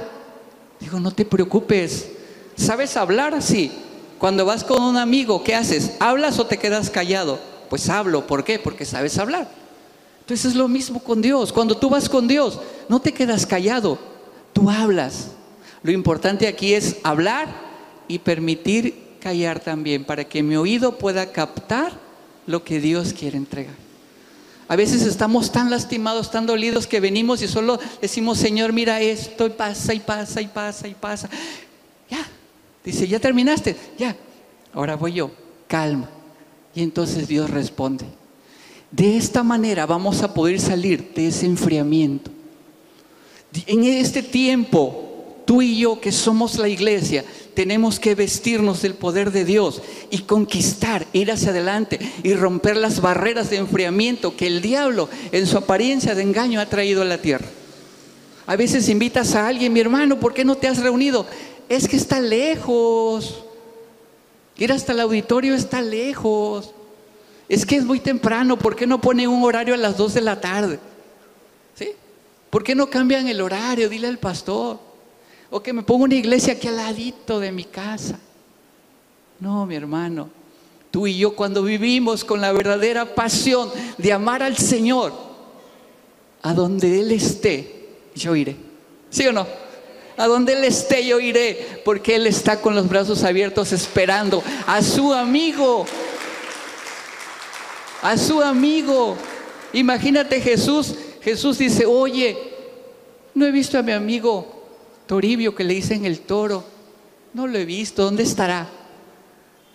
Digo, 0.81 1.01
no 1.01 1.13
te 1.13 1.25
preocupes 1.25 2.09
¿Sabes 2.57 2.97
hablar 2.97 3.35
así? 3.35 3.71
Cuando 4.19 4.45
vas 4.45 4.65
con 4.65 4.83
un 4.83 4.97
amigo, 4.97 5.43
¿qué 5.43 5.55
haces? 5.55 5.93
¿Hablas 5.99 6.39
o 6.39 6.47
te 6.47 6.59
quedas 6.59 6.91
callado? 6.91 7.41
Pues 7.69 7.89
hablo, 7.89 8.27
¿por 8.27 8.45
qué? 8.45 8.59
Porque 8.59 8.85
sabes 8.85 9.19
hablar. 9.19 9.49
Entonces 10.21 10.53
es 10.53 10.55
lo 10.55 10.69
mismo 10.69 11.03
con 11.03 11.21
Dios. 11.21 11.53
Cuando 11.53 11.77
tú 11.77 11.91
vas 11.91 12.09
con 12.09 12.29
Dios, 12.29 12.61
no 12.89 13.01
te 13.01 13.13
quedas 13.13 13.47
callado, 13.47 13.99
tú 14.53 14.71
hablas. 14.71 15.29
Lo 15.83 15.91
importante 15.91 16.47
aquí 16.47 16.75
es 16.75 16.99
hablar 17.03 17.49
y 18.07 18.21
permitir 18.21 19.02
callar 19.23 19.61
también 19.61 20.05
para 20.05 20.25
que 20.25 20.43
mi 20.43 20.57
oído 20.57 20.99
pueda 20.99 21.31
captar 21.31 21.93
lo 22.47 22.65
que 22.65 22.81
Dios 22.81 23.13
quiere 23.13 23.37
entregar. 23.37 23.75
A 24.69 24.77
veces 24.77 25.03
estamos 25.03 25.53
tan 25.53 25.71
lastimados, 25.71 26.31
tan 26.31 26.47
dolidos 26.47 26.87
que 26.87 27.01
venimos 27.01 27.43
y 27.43 27.49
solo 27.49 27.79
decimos, 28.01 28.39
Señor, 28.39 28.73
mira 28.73 29.01
esto 29.01 29.47
y 29.47 29.51
pasa 29.51 29.95
y 29.95 30.01
pasa 30.01 30.41
y 30.41 30.47
pasa 30.47 30.89
y 30.89 30.95
pasa. 30.95 31.29
Ya, 32.11 32.27
Dice, 32.85 33.07
¿ya 33.07 33.21
terminaste? 33.21 33.77
Ya. 33.99 34.17
Ahora 34.73 34.97
voy 34.97 35.15
yo. 35.15 35.31
Calma. 35.69 36.09
Y 36.75 36.83
entonces 36.83 37.29
Dios 37.29 37.51
responde. 37.51 38.07
De 38.91 39.17
esta 39.17 39.43
manera 39.43 39.87
vamos 39.87 40.23
a 40.23 40.35
poder 40.35 40.61
salir 40.61 41.13
de 41.15 41.29
ese 41.29 41.47
enfriamiento. 41.47 42.31
En 43.67 43.85
este 43.85 44.23
tiempo, 44.23 45.43
tú 45.47 45.63
y 45.63 45.79
yo 45.79 46.01
que 46.01 46.11
somos 46.11 46.59
la 46.59 46.69
iglesia, 46.69 47.25
tenemos 47.55 48.01
que 48.01 48.15
vestirnos 48.15 48.83
del 48.83 48.95
poder 48.95 49.31
de 49.31 49.45
Dios 49.45 49.83
y 50.11 50.19
conquistar, 50.21 51.07
ir 51.13 51.31
hacia 51.31 51.51
adelante 51.51 51.99
y 52.23 52.35
romper 52.35 52.77
las 52.77 53.01
barreras 53.01 53.51
de 53.51 53.57
enfriamiento 53.57 54.37
que 54.37 54.47
el 54.47 54.63
diablo 54.63 55.09
en 55.33 55.47
su 55.47 55.59
apariencia 55.59 56.15
de 56.15 56.23
engaño 56.23 56.61
ha 56.61 56.67
traído 56.67 57.03
a 57.03 57.07
la 57.07 57.19
tierra. 57.19 57.47
A 58.47 58.57
veces 58.57 58.89
invitas 58.89 59.35
a 59.35 59.47
alguien, 59.47 59.73
mi 59.73 59.81
hermano, 59.81 60.19
¿por 60.19 60.35
qué 60.35 60.45
no 60.45 60.57
te 60.57 60.69
has 60.69 60.79
reunido? 60.79 61.27
es 61.77 61.89
que 61.89 61.97
está 61.97 62.21
lejos. 62.21 63.43
Ir 64.59 64.73
hasta 64.73 64.93
el 64.93 65.01
auditorio 65.01 65.55
está 65.55 65.81
lejos. 65.81 66.73
Es 67.49 67.65
que 67.67 67.77
es 67.77 67.85
muy 67.85 67.99
temprano, 67.99 68.59
¿por 68.59 68.77
qué 68.77 68.87
no 68.87 69.01
ponen 69.01 69.29
un 69.29 69.43
horario 69.43 69.75
a 69.75 69.79
las 69.79 69.97
2 69.97 70.15
de 70.15 70.21
la 70.21 70.41
tarde? 70.41 70.79
¿Sí? 71.75 71.89
¿Por 72.51 72.63
qué 72.63 72.75
no 72.75 72.89
cambian 72.89 73.27
el 73.27 73.41
horario? 73.41 73.89
Dile 73.89 74.09
al 74.09 74.19
pastor. 74.19 74.79
O 75.55 75.63
que 75.63 75.75
me 75.75 75.83
ponga 75.83 76.05
una 76.05 76.15
iglesia 76.15 76.55
aquí 76.55 76.67
al 76.67 76.77
ladito 76.77 77.39
de 77.39 77.53
mi 77.53 77.65
casa. 77.65 78.19
No, 79.39 79.67
mi 79.67 79.77
hermano. 79.77 80.31
Tú 80.91 81.07
y 81.07 81.19
yo 81.19 81.37
cuando 81.37 81.63
vivimos 81.63 82.25
con 82.25 82.41
la 82.41 82.53
verdadera 82.53 83.15
pasión 83.15 83.71
de 83.99 84.13
amar 84.15 84.43
al 84.43 84.57
Señor, 84.57 85.13
a 86.41 86.55
donde 86.55 87.01
Él 87.01 87.13
esté, 87.13 87.91
yo 88.15 88.35
iré. 88.35 88.57
¿Sí 89.11 89.27
o 89.27 89.33
no? 89.33 89.47
A 90.17 90.27
donde 90.27 90.55
Él 90.55 90.65
esté 90.65 91.07
yo 91.07 91.21
iré, 91.21 91.83
porque 91.85 92.15
Él 92.17 92.27
está 92.27 92.63
con 92.63 92.75
los 92.75 92.89
brazos 92.89 93.23
abiertos 93.23 93.73
esperando 93.73 94.43
a 94.67 94.81
su 94.81 95.13
amigo. 95.13 95.85
A 98.01 98.17
su 98.17 98.41
amigo. 98.41 99.19
Imagínate 99.75 100.41
Jesús. 100.41 100.95
Jesús 101.21 101.59
dice, 101.59 101.85
oye, 101.85 102.39
no 103.35 103.45
he 103.45 103.51
visto 103.51 103.79
a 103.79 103.83
mi 103.83 103.93
amigo 103.93 104.62
Toribio 105.07 105.55
que 105.55 105.65
le 105.65 105.75
dicen 105.75 106.05
el 106.05 106.21
toro. 106.21 106.65
No 107.35 107.47
lo 107.47 107.59
he 107.59 107.65
visto. 107.65 108.05
¿Dónde 108.05 108.23
estará? 108.23 108.69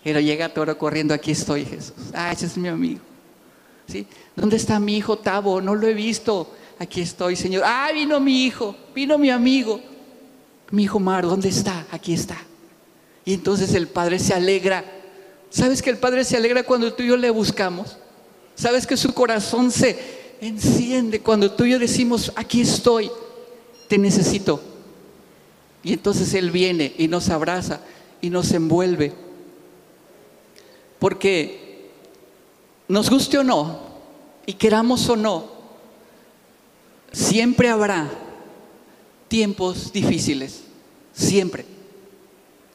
Pero 0.03 0.21
llega 0.21 0.47
Toro 0.53 0.77
corriendo, 0.77 1.13
aquí 1.13 1.31
estoy 1.31 1.65
Jesús. 1.65 1.91
Ah, 2.13 2.31
ese 2.31 2.45
es 2.45 2.57
mi 2.57 2.69
amigo. 2.69 3.01
¿sí? 3.87 4.07
¿Dónde 4.37 4.55
está 4.55 4.79
mi 4.79 4.95
hijo 4.95 5.17
Tavo? 5.17 5.59
No 5.59 5.75
lo 5.75 5.85
he 5.85 5.93
visto. 5.93 6.53
Aquí 6.79 7.01
estoy, 7.01 7.35
Señor. 7.35 7.63
Ah, 7.65 7.89
vino 7.93 8.19
mi 8.19 8.45
hijo, 8.45 8.73
vino 8.95 9.17
mi 9.17 9.29
amigo. 9.29 9.81
Mi 10.71 10.83
hijo 10.83 10.99
Mar, 10.99 11.25
¿dónde 11.25 11.49
está? 11.49 11.85
Aquí 11.91 12.13
está. 12.13 12.37
Y 13.25 13.33
entonces 13.33 13.73
el 13.73 13.87
Padre 13.87 14.19
se 14.19 14.33
alegra. 14.33 14.85
¿Sabes 15.49 15.81
que 15.81 15.89
el 15.89 15.97
Padre 15.97 16.23
se 16.23 16.37
alegra 16.37 16.63
cuando 16.63 16.93
tú 16.93 17.03
y 17.03 17.07
yo 17.07 17.17
le 17.17 17.29
buscamos? 17.29 17.97
¿Sabes 18.55 18.87
que 18.87 18.95
su 18.95 19.13
corazón 19.13 19.71
se 19.71 19.97
enciende 20.39 21.19
cuando 21.19 21.51
tú 21.51 21.65
y 21.65 21.71
yo 21.71 21.79
decimos, 21.79 22.31
aquí 22.35 22.61
estoy, 22.61 23.11
te 23.89 23.97
necesito? 23.97 24.61
Y 25.87 25.93
entonces 25.93 26.33
Él 26.33 26.51
viene 26.51 26.93
y 26.97 27.07
nos 27.07 27.29
abraza 27.29 27.79
y 28.19 28.29
nos 28.29 28.51
envuelve. 28.51 29.13
Porque 30.99 31.87
nos 32.89 33.09
guste 33.09 33.37
o 33.37 33.43
no, 33.45 33.79
y 34.45 34.51
queramos 34.51 35.07
o 35.07 35.15
no, 35.15 35.45
siempre 37.13 37.69
habrá 37.69 38.09
tiempos 39.29 39.93
difíciles, 39.93 40.63
siempre. 41.13 41.63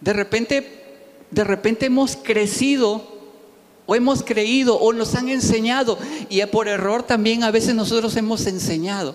De 0.00 0.14
repente, 0.14 1.04
de 1.30 1.44
repente 1.44 1.84
hemos 1.84 2.16
crecido 2.16 3.06
o 3.84 3.94
hemos 3.94 4.22
creído 4.22 4.76
o 4.76 4.94
nos 4.94 5.14
han 5.16 5.28
enseñado 5.28 5.98
y 6.30 6.40
por 6.46 6.66
error 6.66 7.02
también 7.02 7.44
a 7.44 7.50
veces 7.50 7.74
nosotros 7.74 8.16
hemos 8.16 8.46
enseñado 8.46 9.14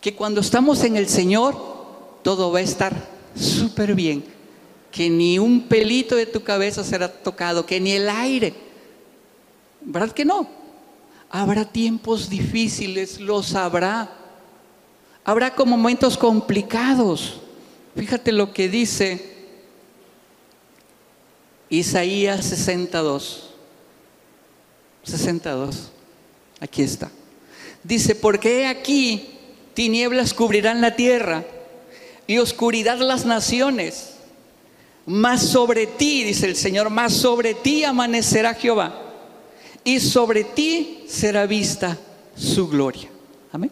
que 0.00 0.14
cuando 0.14 0.40
estamos 0.40 0.82
en 0.84 0.96
el 0.96 1.06
Señor 1.06 1.77
todo 2.22 2.52
va 2.52 2.58
a 2.58 2.62
estar 2.62 2.94
súper 3.34 3.94
bien, 3.94 4.24
que 4.90 5.08
ni 5.10 5.38
un 5.38 5.68
pelito 5.68 6.16
de 6.16 6.26
tu 6.26 6.42
cabeza 6.42 6.82
será 6.84 7.12
tocado, 7.12 7.64
que 7.64 7.80
ni 7.80 7.92
el 7.92 8.08
aire. 8.08 8.54
¿Verdad 9.80 10.12
que 10.12 10.24
no? 10.24 10.48
Habrá 11.30 11.64
tiempos 11.64 12.28
difíciles, 12.28 13.20
los 13.20 13.54
habrá. 13.54 14.10
Habrá 15.24 15.54
como 15.54 15.76
momentos 15.76 16.16
complicados. 16.16 17.40
Fíjate 17.94 18.32
lo 18.32 18.52
que 18.52 18.68
dice 18.68 19.36
Isaías 21.68 22.44
62. 22.46 23.50
62. 25.04 25.90
Aquí 26.60 26.82
está. 26.82 27.10
Dice, 27.84 28.14
porque 28.14 28.66
aquí 28.66 29.30
tinieblas 29.74 30.34
cubrirán 30.34 30.80
la 30.80 30.96
tierra 30.96 31.44
y 32.28 32.38
oscuridad 32.38 32.98
las 32.98 33.26
naciones. 33.26 34.14
Más 35.06 35.42
sobre 35.42 35.88
ti, 35.88 36.22
dice 36.22 36.46
el 36.46 36.54
Señor, 36.54 36.90
más 36.90 37.14
sobre 37.14 37.54
ti 37.54 37.82
amanecerá 37.82 38.54
Jehová 38.54 39.06
y 39.82 39.98
sobre 40.00 40.44
ti 40.44 41.04
será 41.08 41.46
vista 41.46 41.96
su 42.36 42.68
gloria. 42.68 43.08
Amén. 43.50 43.70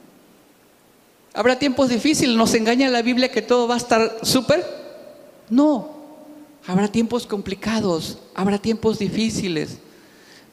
¿Habrá 1.35 1.59
tiempos 1.59 1.91
difíciles? 1.91 2.35
¿Nos 2.35 2.55
engaña 2.55 2.89
la 2.89 3.03
Biblia 3.03 3.31
que 3.31 3.43
todo 3.43 3.69
va 3.69 3.75
a 3.75 3.79
estar 3.79 4.19
súper? 4.23 4.65
No. 5.51 5.95
Habrá 6.67 6.89
tiempos 6.89 7.27
complicados, 7.27 8.19
habrá 8.35 8.59
tiempos 8.59 8.99
difíciles. 8.99 9.77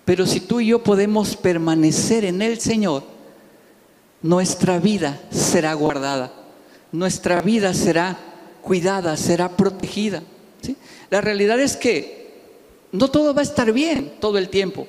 Pero 0.03 0.25
si 0.25 0.41
tú 0.41 0.59
y 0.59 0.67
yo 0.67 0.83
podemos 0.83 1.37
permanecer 1.37 2.25
en 2.25 2.41
el 2.41 2.59
Señor, 2.59 3.03
nuestra 4.21 4.79
vida 4.79 5.21
será 5.31 5.73
guardada, 5.73 6.33
nuestra 6.93 7.41
vida 7.41 7.73
será 7.73 8.17
cuidada, 8.61 9.17
será 9.17 9.49
protegida. 9.49 10.23
La 11.09 11.19
realidad 11.19 11.59
es 11.59 11.75
que 11.75 12.31
no 12.91 13.09
todo 13.09 13.33
va 13.33 13.41
a 13.41 13.43
estar 13.43 13.73
bien 13.73 14.13
todo 14.21 14.37
el 14.37 14.47
tiempo. 14.47 14.87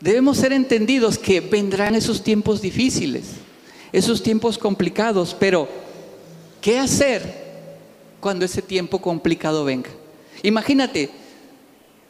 Debemos 0.00 0.36
ser 0.36 0.52
entendidos 0.52 1.16
que 1.16 1.40
vendrán 1.40 1.94
esos 1.94 2.22
tiempos 2.22 2.60
difíciles, 2.60 3.24
esos 3.92 4.22
tiempos 4.22 4.58
complicados, 4.58 5.34
pero 5.38 5.68
¿qué 6.60 6.78
hacer 6.78 7.46
cuando 8.20 8.44
ese 8.44 8.60
tiempo 8.60 9.00
complicado 9.00 9.64
venga? 9.64 9.90
Imagínate, 10.42 11.08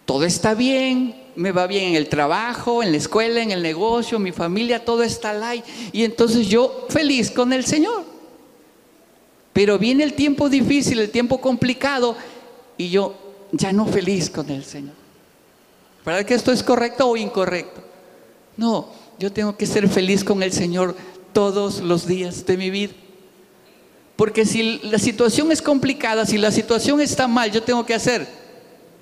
todo 0.06 0.24
está 0.24 0.54
bien, 0.54 1.14
me 1.36 1.52
va 1.52 1.66
bien 1.66 1.90
en 1.90 1.94
el 1.96 2.08
trabajo, 2.08 2.82
en 2.82 2.92
la 2.92 2.98
escuela, 2.98 3.42
en 3.42 3.50
el 3.50 3.62
negocio, 3.62 4.18
mi 4.18 4.32
familia, 4.32 4.84
todo 4.84 5.02
está 5.02 5.34
light. 5.34 5.64
Y 5.92 6.04
entonces 6.04 6.48
yo 6.48 6.86
feliz 6.88 7.30
con 7.30 7.52
el 7.52 7.66
Señor. 7.66 8.07
Pero 9.58 9.76
viene 9.76 10.04
el 10.04 10.12
tiempo 10.12 10.48
difícil, 10.48 11.00
el 11.00 11.10
tiempo 11.10 11.40
complicado, 11.40 12.14
y 12.76 12.90
yo 12.90 13.16
ya 13.50 13.72
no 13.72 13.86
feliz 13.86 14.30
con 14.30 14.48
el 14.50 14.62
Señor. 14.62 14.94
¿Verdad 16.06 16.24
que 16.24 16.34
esto 16.34 16.52
es 16.52 16.62
correcto 16.62 17.08
o 17.08 17.16
incorrecto? 17.16 17.82
No, 18.56 18.86
yo 19.18 19.32
tengo 19.32 19.56
que 19.56 19.66
ser 19.66 19.88
feliz 19.88 20.22
con 20.22 20.44
el 20.44 20.52
Señor 20.52 20.94
todos 21.32 21.80
los 21.80 22.06
días 22.06 22.46
de 22.46 22.56
mi 22.56 22.70
vida. 22.70 22.92
Porque 24.14 24.46
si 24.46 24.78
la 24.84 25.00
situación 25.00 25.50
es 25.50 25.60
complicada, 25.60 26.24
si 26.24 26.38
la 26.38 26.52
situación 26.52 27.00
está 27.00 27.26
mal, 27.26 27.50
yo 27.50 27.60
tengo 27.60 27.84
que 27.84 27.94
hacer 27.94 28.28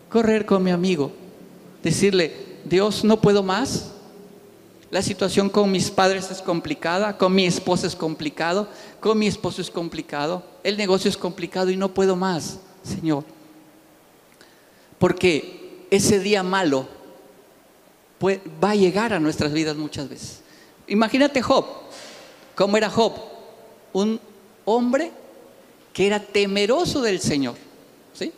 correr 0.09 0.47
con 0.47 0.63
mi 0.63 0.71
amigo, 0.71 1.13
decirle, 1.83 2.33
Dios, 2.65 3.05
no 3.05 3.21
puedo 3.21 3.43
más. 3.43 3.93
La 4.91 5.03
situación 5.03 5.51
con 5.51 5.71
mis 5.71 5.91
padres 5.91 6.31
es 6.31 6.41
complicada, 6.41 7.19
con 7.19 7.35
mi 7.35 7.45
esposa 7.45 7.87
es 7.87 7.97
complicado, 7.97 8.69
con 9.01 9.19
mi 9.19 9.27
esposo 9.27 9.61
es 9.61 9.71
complicado, 9.71 10.45
el 10.63 10.77
negocio 10.77 11.11
es 11.11 11.17
complicado 11.17 11.71
y 11.71 11.77
no 11.77 11.93
puedo 11.93 12.15
más, 12.15 12.61
Señor. 12.85 13.25
Porque 14.99 15.87
ese 15.91 16.21
día 16.21 16.43
malo 16.43 16.87
va 18.23 18.71
a 18.71 18.75
llegar 18.77 19.13
a 19.13 19.21
nuestras 19.21 19.53
vidas 19.53 19.77
muchas 19.77 20.09
veces. 20.09 20.41
Imagínate 20.87 21.43
Job, 21.43 21.67
¿cómo 22.55 22.77
era 22.77 22.89
Job? 22.89 23.13
Un 23.93 24.21
hombre 24.65 25.11
que 25.93 26.07
era 26.07 26.21
temeroso 26.21 27.03
del 27.03 27.21
Señor. 27.21 27.57
¿sí? 28.15 28.33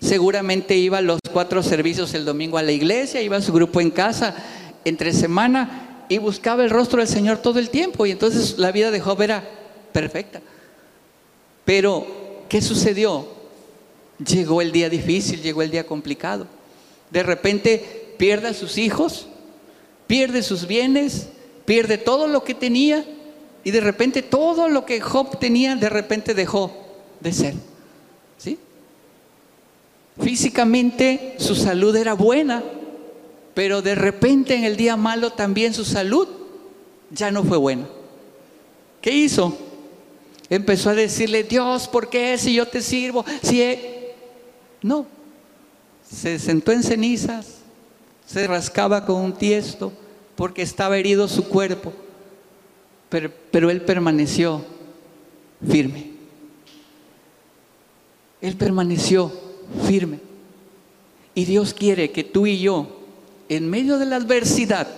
Seguramente 0.00 0.74
iba 0.74 0.98
a 0.98 1.02
los 1.02 1.20
cuatro 1.32 1.62
servicios 1.62 2.14
el 2.14 2.24
domingo 2.24 2.56
a 2.56 2.62
la 2.62 2.72
iglesia, 2.72 3.20
iba 3.20 3.36
a 3.36 3.42
su 3.42 3.52
grupo 3.52 3.80
en 3.80 3.90
casa 3.90 4.34
entre 4.86 5.12
semana 5.12 6.04
y 6.08 6.18
buscaba 6.18 6.62
el 6.62 6.70
rostro 6.70 7.00
del 7.00 7.08
Señor 7.08 7.38
todo 7.38 7.58
el 7.58 7.70
tiempo. 7.70 8.06
Y 8.06 8.12
entonces 8.12 8.56
la 8.56 8.72
vida 8.72 8.90
de 8.90 9.00
Job 9.00 9.20
era 9.20 9.44
perfecta. 9.92 10.40
Pero, 11.64 12.06
¿qué 12.48 12.62
sucedió? 12.62 13.26
Llegó 14.24 14.62
el 14.62 14.70
día 14.70 14.88
difícil, 14.88 15.42
llegó 15.42 15.62
el 15.62 15.72
día 15.72 15.84
complicado. 15.84 16.46
De 17.10 17.24
repente 17.24 18.14
pierde 18.16 18.48
a 18.48 18.54
sus 18.54 18.78
hijos, 18.78 19.26
pierde 20.06 20.42
sus 20.42 20.68
bienes, 20.68 21.28
pierde 21.64 21.98
todo 21.98 22.28
lo 22.28 22.44
que 22.44 22.54
tenía 22.54 23.04
y 23.64 23.72
de 23.72 23.80
repente 23.80 24.22
todo 24.22 24.68
lo 24.68 24.86
que 24.86 25.00
Job 25.00 25.40
tenía 25.40 25.74
de 25.74 25.88
repente 25.88 26.34
dejó 26.34 26.70
de 27.20 27.32
ser. 27.32 27.54
¿Sí? 28.38 28.58
Físicamente 30.22 31.34
su 31.38 31.56
salud 31.56 31.96
era 31.96 32.14
buena, 32.14 32.62
pero 33.56 33.80
de 33.80 33.94
repente 33.94 34.54
en 34.54 34.64
el 34.64 34.76
día 34.76 34.98
malo 34.98 35.30
también 35.30 35.72
su 35.72 35.82
salud 35.82 36.28
ya 37.10 37.30
no 37.30 37.42
fue 37.42 37.56
buena. 37.56 37.86
¿Qué 39.00 39.12
hizo? 39.12 39.56
Empezó 40.50 40.90
a 40.90 40.94
decirle, 40.94 41.42
Dios, 41.42 41.88
¿por 41.88 42.10
qué 42.10 42.36
si 42.36 42.52
yo 42.52 42.68
te 42.68 42.82
sirvo? 42.82 43.24
Si 43.42 43.64
No, 44.82 45.06
se 46.06 46.38
sentó 46.38 46.70
en 46.70 46.82
cenizas, 46.82 47.60
se 48.26 48.46
rascaba 48.46 49.06
con 49.06 49.22
un 49.22 49.32
tiesto 49.32 49.90
porque 50.34 50.60
estaba 50.60 50.98
herido 50.98 51.26
su 51.26 51.48
cuerpo, 51.48 51.94
pero, 53.08 53.32
pero 53.50 53.70
él 53.70 53.80
permaneció 53.80 54.66
firme. 55.66 56.10
Él 58.42 58.54
permaneció 58.58 59.32
firme. 59.86 60.20
Y 61.34 61.46
Dios 61.46 61.72
quiere 61.72 62.10
que 62.10 62.22
tú 62.22 62.46
y 62.46 62.58
yo, 62.58 62.95
en 63.48 63.68
medio 63.68 63.98
de 63.98 64.06
la 64.06 64.16
adversidad, 64.16 64.88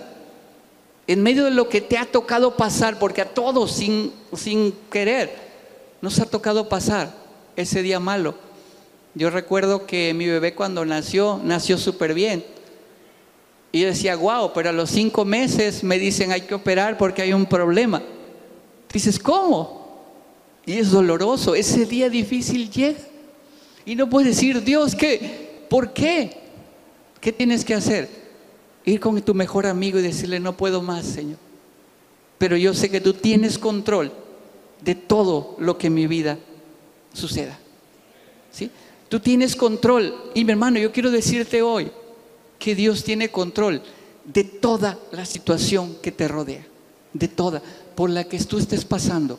en 1.07 1.23
medio 1.23 1.45
de 1.45 1.51
lo 1.51 1.69
que 1.69 1.81
te 1.81 1.97
ha 1.97 2.05
tocado 2.05 2.55
pasar, 2.55 2.99
porque 2.99 3.21
a 3.21 3.33
todos 3.33 3.71
sin, 3.71 4.11
sin 4.35 4.73
querer 4.91 5.49
nos 6.01 6.19
ha 6.19 6.25
tocado 6.25 6.69
pasar 6.69 7.13
ese 7.55 7.81
día 7.81 7.99
malo. 7.99 8.35
Yo 9.15 9.29
recuerdo 9.29 9.85
que 9.85 10.13
mi 10.13 10.27
bebé 10.27 10.53
cuando 10.53 10.85
nació, 10.85 11.41
nació 11.43 11.77
súper 11.77 12.13
bien 12.13 12.43
y 13.71 13.81
yo 13.81 13.87
decía, 13.87 14.15
wow, 14.15 14.51
pero 14.53 14.69
a 14.69 14.73
los 14.73 14.89
cinco 14.89 15.25
meses 15.25 15.83
me 15.83 15.99
dicen 15.99 16.31
hay 16.31 16.41
que 16.41 16.55
operar 16.55 16.97
porque 16.97 17.21
hay 17.21 17.33
un 17.33 17.45
problema. 17.45 18.01
Dices, 18.91 19.19
¿cómo? 19.19 19.79
Y 20.65 20.77
es 20.77 20.91
doloroso, 20.91 21.53
ese 21.53 21.85
día 21.85 22.09
difícil 22.09 22.69
llega. 22.71 22.99
Y 23.85 23.95
no 23.95 24.09
puedes 24.09 24.35
decir, 24.35 24.63
Dios, 24.63 24.95
¿qué? 24.95 25.65
¿Por 25.69 25.93
qué? 25.93 26.31
¿Qué 27.21 27.31
tienes 27.31 27.63
que 27.63 27.75
hacer? 27.75 28.09
Ir 28.89 28.99
con 28.99 29.21
tu 29.21 29.35
mejor 29.35 29.67
amigo 29.67 29.99
y 29.99 30.01
decirle, 30.01 30.39
no 30.39 30.57
puedo 30.57 30.81
más, 30.81 31.05
Señor. 31.05 31.37
Pero 32.39 32.57
yo 32.57 32.73
sé 32.73 32.89
que 32.89 33.01
tú 33.01 33.13
tienes 33.13 33.59
control 33.59 34.11
de 34.81 34.95
todo 34.95 35.55
lo 35.59 35.77
que 35.77 35.87
en 35.87 35.93
mi 35.93 36.07
vida 36.07 36.39
suceda. 37.13 37.59
¿Sí? 38.51 38.71
Tú 39.09 39.19
tienes 39.19 39.55
control. 39.55 40.31
Y 40.33 40.43
mi 40.43 40.51
hermano, 40.51 40.79
yo 40.79 40.91
quiero 40.91 41.11
decirte 41.11 41.61
hoy, 41.61 41.91
que 42.57 42.73
Dios 42.73 43.03
tiene 43.03 43.29
control 43.29 43.83
de 44.25 44.43
toda 44.43 44.97
la 45.11 45.25
situación 45.25 45.97
que 46.01 46.11
te 46.11 46.27
rodea, 46.27 46.65
de 47.13 47.27
toda, 47.27 47.61
por 47.95 48.09
la 48.09 48.23
que 48.23 48.39
tú 48.39 48.57
estés 48.57 48.85
pasando. 48.85 49.37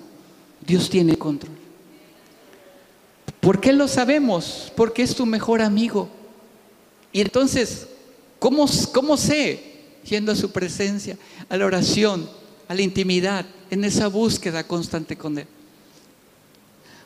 Dios 0.65 0.89
tiene 0.91 1.17
control. 1.17 1.57
¿Por 3.41 3.61
qué 3.61 3.73
lo 3.73 3.89
sabemos? 3.89 4.73
Porque 4.77 5.03
es 5.03 5.15
tu 5.15 5.27
mejor 5.27 5.61
amigo. 5.61 6.09
Y 7.13 7.21
entonces, 7.23 7.89
¿cómo, 8.41 8.67
cómo 8.93 9.17
sé? 9.17 9.63
Yendo 10.05 10.33
a 10.33 10.37
su 10.37 10.51
presencia, 10.51 11.17
a 11.49 11.57
la 11.57 11.67
oración, 11.67 12.29
a 12.67 12.75
la 12.75 12.83
intimidad, 12.83 13.47
en 13.71 13.85
esa 13.85 14.09
búsqueda 14.09 14.67
constante 14.67 15.17
con 15.17 15.39
Él. 15.39 15.47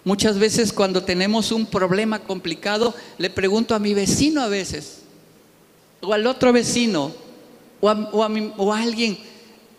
Muchas 0.05 0.39
veces 0.39 0.73
cuando 0.73 1.03
tenemos 1.03 1.51
un 1.51 1.67
problema 1.67 2.19
complicado, 2.19 2.95
le 3.19 3.31
pregunto 3.31 3.75
a 3.75 3.79
mi 3.79 3.95
vecino 3.95 4.43
a 4.43 4.49
veces, 4.49 4.99
o 6.03 6.13
al 6.13 6.27
otro 6.27 6.53
vecino, 6.53 7.13
o 7.81 7.89
a, 8.73 8.79
alguien. 8.79 9.19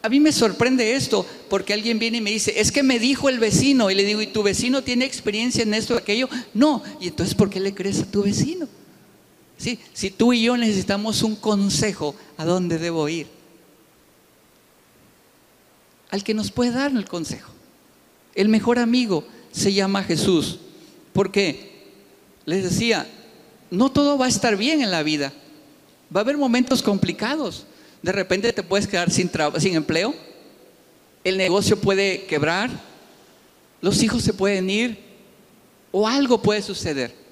A 0.01 0.09
mí 0.09 0.19
me 0.19 0.31
sorprende 0.31 0.95
esto, 0.95 1.25
porque 1.47 1.73
alguien 1.73 1.99
viene 1.99 2.17
y 2.17 2.21
me 2.21 2.31
dice, 2.31 2.59
es 2.59 2.71
que 2.71 2.81
me 2.81 2.99
dijo 2.99 3.29
el 3.29 3.39
vecino, 3.39 3.91
y 3.91 3.95
le 3.95 4.03
digo, 4.03 4.21
¿y 4.21 4.27
tu 4.27 4.41
vecino 4.41 4.83
tiene 4.83 5.05
experiencia 5.05 5.61
en 5.61 5.75
esto 5.75 5.93
o 5.93 5.97
aquello? 5.97 6.27
No, 6.55 6.81
y 6.99 7.09
entonces, 7.09 7.35
¿por 7.35 7.49
qué 7.49 7.59
le 7.59 7.75
crees 7.75 8.01
a 8.01 8.05
tu 8.05 8.23
vecino? 8.23 8.67
Si 9.93 10.12
tú 10.12 10.34
y 10.34 10.43
yo 10.43 10.58
necesitamos 10.58 11.23
un 11.23 11.36
consejo, 11.36 12.15
¿a 12.38 12.45
dónde 12.45 12.78
debo 12.78 13.10
ir? 13.10 13.28
Al 16.12 16.23
que 16.23 16.34
nos 16.34 16.51
puede 16.51 16.71
dar 16.71 16.91
el 16.91 17.06
consejo. 17.06 17.51
El 18.36 18.49
mejor 18.49 18.78
amigo 18.78 19.25
se 19.51 19.73
llama 19.73 20.04
Jesús. 20.04 20.60
Porque 21.13 21.73
les 22.45 22.63
decía, 22.63 23.08
no 23.71 23.91
todo 23.91 24.17
va 24.17 24.25
a 24.25 24.30
estar 24.30 24.56
bien 24.56 24.82
en 24.82 24.91
la 24.91 25.01
vida. 25.01 25.34
Va 26.15 26.19
a 26.19 26.23
haber 26.23 26.38
momentos 26.38 26.84
complicados. 26.84 27.65
De 28.01 28.12
repente 28.12 28.54
te 28.54 28.63
puedes 28.63 28.88
quedar 28.88 29.10
sin, 29.10 29.32
sin 29.58 29.75
empleo. 29.75 30.13
El 31.23 31.38
negocio 31.38 31.80
puede 31.80 32.25
quebrar. 32.25 32.69
Los 33.82 34.04
hijos 34.04 34.21
se 34.21 34.34
pueden 34.34 34.69
ir. 34.69 34.99
O 35.91 36.08
algo 36.08 36.41
puede 36.41 36.62
suceder. 36.62 37.24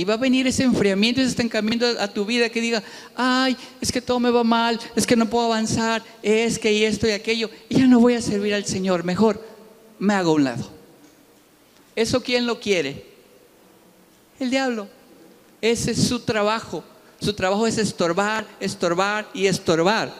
Y 0.00 0.04
va 0.04 0.14
a 0.14 0.16
venir 0.16 0.46
ese 0.46 0.62
enfriamiento, 0.62 1.20
ese 1.20 1.28
estancamiento 1.28 1.84
a 1.98 2.08
tu 2.08 2.24
vida 2.24 2.48
que 2.48 2.62
diga, 2.62 2.82
ay, 3.14 3.54
es 3.82 3.92
que 3.92 4.00
todo 4.00 4.18
me 4.18 4.30
va 4.30 4.42
mal, 4.42 4.80
es 4.96 5.06
que 5.06 5.14
no 5.14 5.28
puedo 5.28 5.44
avanzar, 5.44 6.02
es 6.22 6.58
que 6.58 6.72
y 6.72 6.84
esto 6.84 7.06
y 7.06 7.10
aquello, 7.10 7.50
y 7.68 7.80
ya 7.80 7.86
no 7.86 8.00
voy 8.00 8.14
a 8.14 8.22
servir 8.22 8.54
al 8.54 8.64
Señor, 8.64 9.04
mejor 9.04 9.46
me 9.98 10.14
hago 10.14 10.30
a 10.30 10.34
un 10.36 10.44
lado. 10.44 10.70
¿Eso 11.94 12.22
quién 12.22 12.46
lo 12.46 12.58
quiere? 12.60 13.04
El 14.38 14.48
diablo. 14.48 14.88
Ese 15.60 15.90
es 15.90 16.02
su 16.08 16.20
trabajo. 16.20 16.82
Su 17.20 17.34
trabajo 17.34 17.66
es 17.66 17.76
estorbar, 17.76 18.46
estorbar 18.58 19.28
y 19.34 19.48
estorbar. 19.48 20.14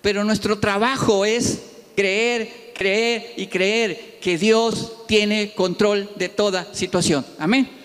Pero 0.00 0.24
nuestro 0.24 0.58
trabajo 0.58 1.26
es 1.26 1.60
creer, 1.94 2.72
creer 2.74 3.34
y 3.36 3.48
creer 3.48 4.18
que 4.18 4.38
Dios 4.38 5.06
tiene 5.06 5.52
control 5.52 6.08
de 6.16 6.30
toda 6.30 6.74
situación. 6.74 7.26
Amén. 7.38 7.81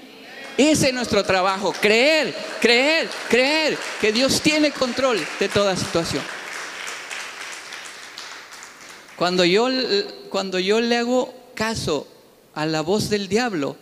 Ese 0.58 0.88
es 0.88 0.94
nuestro 0.94 1.24
trabajo, 1.24 1.72
creer, 1.80 2.34
creer, 2.60 3.08
creer 3.30 3.78
que 4.02 4.12
Dios 4.12 4.42
tiene 4.42 4.72
control 4.72 5.20
de 5.40 5.50
toda 5.50 5.76
situación. 5.76 6.24
Cuando 9.16 9.46
yo, 9.46 9.68
cuando 10.30 10.60
yo 10.60 10.82
le 10.82 10.98
hago 10.98 11.34
caso 11.54 12.08
a 12.54 12.66
la 12.66 12.82
voz 12.82 13.10
del 13.10 13.28
diablo, 13.28 13.78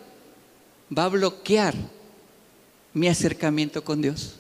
va 0.96 1.06
a 1.06 1.10
bloquear 1.10 1.74
mi 2.94 3.08
acercamiento 3.08 3.84
con 3.84 4.02
Dios. 4.02 4.36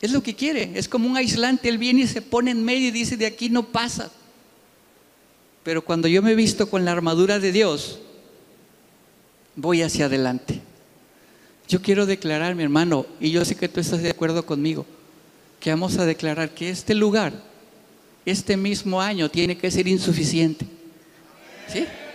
Es 0.00 0.12
lo 0.12 0.22
que 0.22 0.34
quiere, 0.34 0.72
es 0.74 0.88
como 0.88 1.08
un 1.08 1.16
aislante, 1.16 1.68
él 1.68 1.78
viene 1.78 2.02
y 2.02 2.06
se 2.06 2.20
pone 2.20 2.50
en 2.50 2.64
medio 2.64 2.88
y 2.88 2.90
dice, 2.90 3.16
de 3.16 3.26
aquí 3.26 3.48
no 3.48 3.64
pasa. 3.64 4.10
Pero 5.62 5.84
cuando 5.84 6.08
yo 6.08 6.20
me 6.20 6.34
visto 6.34 6.68
con 6.68 6.84
la 6.84 6.92
armadura 6.92 7.38
de 7.38 7.52
Dios, 7.52 8.00
voy 9.56 9.82
hacia 9.82 10.06
adelante. 10.06 10.60
Yo 11.74 11.82
quiero 11.82 12.06
declarar, 12.06 12.54
mi 12.54 12.62
hermano, 12.62 13.04
y 13.18 13.32
yo 13.32 13.44
sé 13.44 13.56
que 13.56 13.68
tú 13.68 13.80
estás 13.80 14.00
de 14.00 14.08
acuerdo 14.08 14.46
conmigo, 14.46 14.86
que 15.58 15.70
vamos 15.70 15.98
a 15.98 16.06
declarar 16.06 16.54
que 16.54 16.70
este 16.70 16.94
lugar, 16.94 17.32
este 18.24 18.56
mismo 18.56 19.02
año, 19.02 19.28
tiene 19.28 19.58
que 19.58 19.72
ser 19.72 19.88
insuficiente. 19.88 20.64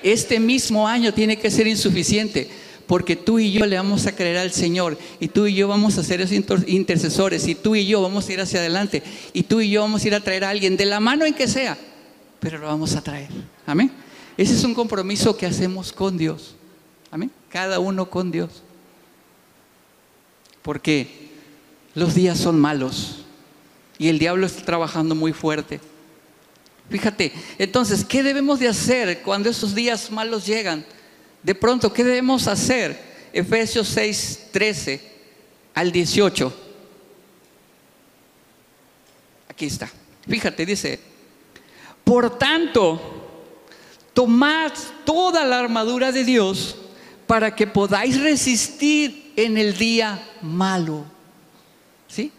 Este 0.02 0.40
mismo 0.40 0.88
año 0.88 1.14
tiene 1.14 1.38
que 1.38 1.52
ser 1.52 1.68
insuficiente, 1.68 2.50
porque 2.88 3.18
tú 3.18 3.38
y 3.38 3.52
yo 3.52 3.66
le 3.66 3.76
vamos 3.76 4.08
a 4.08 4.16
creer 4.16 4.38
al 4.38 4.54
Señor, 4.54 4.98
y 5.20 5.28
tú 5.28 5.46
y 5.46 5.56
yo 5.56 5.68
vamos 5.68 5.98
a 5.98 6.06
ser 6.06 6.22
esos 6.22 6.66
intercesores, 6.66 7.46
y 7.46 7.54
tú 7.54 7.76
y 7.76 7.86
yo 7.86 8.02
vamos 8.02 8.30
a 8.30 8.32
ir 8.32 8.40
hacia 8.40 8.62
adelante, 8.62 9.04
y 9.34 9.44
tú 9.44 9.60
y 9.60 9.70
yo 9.70 9.82
vamos 9.82 10.06
a 10.06 10.08
ir 10.08 10.16
a 10.16 10.22
traer 10.22 10.46
a 10.46 10.52
alguien, 10.52 10.78
de 10.78 10.86
la 10.86 11.02
mano 11.02 11.26
en 11.26 11.34
que 11.34 11.50
sea, 11.50 11.78
pero 12.40 12.60
lo 12.60 12.68
vamos 12.68 12.96
a 12.96 13.02
traer. 13.02 13.28
Amén. 13.66 13.92
Ese 14.38 14.54
es 14.54 14.64
un 14.64 14.74
compromiso 14.74 15.36
que 15.36 15.46
hacemos 15.46 15.92
con 15.92 16.18
Dios. 16.18 16.56
Amén. 17.12 17.30
Cada 17.50 17.80
uno 17.80 18.10
con 18.10 18.32
Dios 18.32 18.64
porque 20.70 21.08
los 21.96 22.14
días 22.14 22.38
son 22.38 22.60
malos 22.60 23.26
y 23.98 24.08
el 24.08 24.20
diablo 24.20 24.46
está 24.46 24.64
trabajando 24.64 25.16
muy 25.16 25.34
fuerte. 25.34 25.80
Fíjate, 26.92 27.34
entonces, 27.58 28.06
¿qué 28.06 28.22
debemos 28.22 28.60
de 28.60 28.68
hacer 28.68 29.24
cuando 29.24 29.50
esos 29.50 29.74
días 29.74 30.12
malos 30.12 30.46
llegan? 30.46 30.86
De 31.42 31.56
pronto, 31.56 31.92
¿qué 31.92 32.04
debemos 32.04 32.48
hacer? 32.48 33.02
Efesios 33.34 33.88
6, 33.88 34.50
13 34.52 35.02
al 35.74 35.92
18. 35.92 36.54
Aquí 39.50 39.66
está. 39.66 39.90
Fíjate, 40.28 40.68
dice, 40.68 41.00
por 42.04 42.38
tanto, 42.38 43.58
tomad 44.14 44.72
toda 45.04 45.44
la 45.46 45.58
armadura 45.58 46.12
de 46.12 46.24
Dios 46.24 46.76
para 47.26 47.56
que 47.56 47.66
podáis 47.66 48.22
resistir 48.22 49.29
en 49.46 49.58
el 49.58 49.78
día 49.78 50.24
malo. 50.42 51.06
¿Sí? 52.08 52.32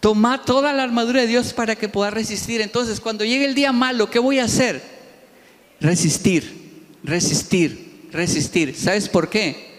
Toma 0.00 0.42
toda 0.42 0.72
la 0.72 0.82
armadura 0.82 1.22
de 1.22 1.26
Dios 1.26 1.52
para 1.52 1.76
que 1.76 1.88
pueda 1.88 2.10
resistir. 2.10 2.60
Entonces, 2.60 3.00
cuando 3.00 3.24
llegue 3.24 3.44
el 3.44 3.54
día 3.54 3.72
malo, 3.72 4.10
¿qué 4.10 4.18
voy 4.18 4.38
a 4.38 4.44
hacer? 4.44 4.82
Resistir, 5.80 6.86
resistir, 7.02 8.08
resistir. 8.12 8.74
¿Sabes 8.76 9.08
por 9.08 9.28
qué? 9.28 9.74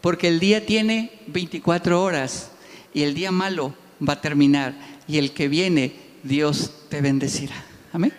Porque 0.00 0.28
el 0.28 0.40
día 0.40 0.64
tiene 0.64 1.10
24 1.28 2.02
horas 2.02 2.50
y 2.92 3.02
el 3.02 3.14
día 3.14 3.30
malo 3.30 3.74
va 4.06 4.14
a 4.14 4.20
terminar 4.20 4.74
y 5.06 5.18
el 5.18 5.32
que 5.32 5.48
viene, 5.48 5.92
Dios 6.22 6.72
te 6.88 7.00
bendecirá. 7.00 7.64
Amén. 7.92 8.12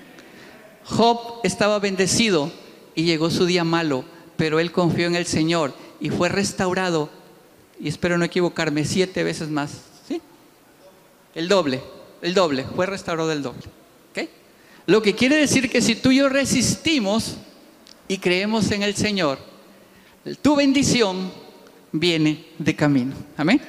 Job 0.83 1.39
estaba 1.43 1.79
bendecido 1.79 2.51
y 2.95 3.03
llegó 3.03 3.29
su 3.29 3.45
día 3.45 3.63
malo, 3.63 4.03
pero 4.35 4.59
él 4.59 4.71
confió 4.71 5.07
en 5.07 5.15
el 5.15 5.25
Señor 5.25 5.73
y 5.99 6.09
fue 6.09 6.29
restaurado 6.29 7.09
y 7.81 7.87
espero 7.87 8.17
no 8.17 8.25
equivocarme, 8.25 8.85
siete 8.85 9.23
veces 9.23 9.49
más. 9.49 9.71
¿Sí? 10.07 10.21
El 11.33 11.47
doble, 11.47 11.81
el 12.21 12.33
doble, 12.33 12.65
fue 12.75 12.85
restaurado 12.85 13.31
el 13.31 13.41
doble. 13.41 13.63
Lo 14.87 15.01
que 15.01 15.13
quiere 15.13 15.35
decir 15.35 15.69
que 15.69 15.81
si 15.81 15.95
tú 15.95 16.11
y 16.11 16.17
yo 16.17 16.27
resistimos 16.27 17.37
y 18.07 18.17
creemos 18.17 18.71
en 18.71 18.83
el 18.83 18.95
Señor, 18.95 19.37
tu 20.41 20.55
bendición 20.55 21.31
viene 21.91 22.45
de 22.57 22.75
camino. 22.75 23.13
Amén. 23.37 23.61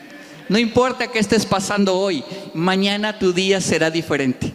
No 0.48 0.58
importa 0.58 1.06
qué 1.08 1.18
estés 1.18 1.46
pasando 1.46 1.96
hoy, 1.96 2.24
mañana 2.54 3.18
tu 3.18 3.32
día 3.32 3.60
será 3.60 3.90
diferente. 3.90 4.52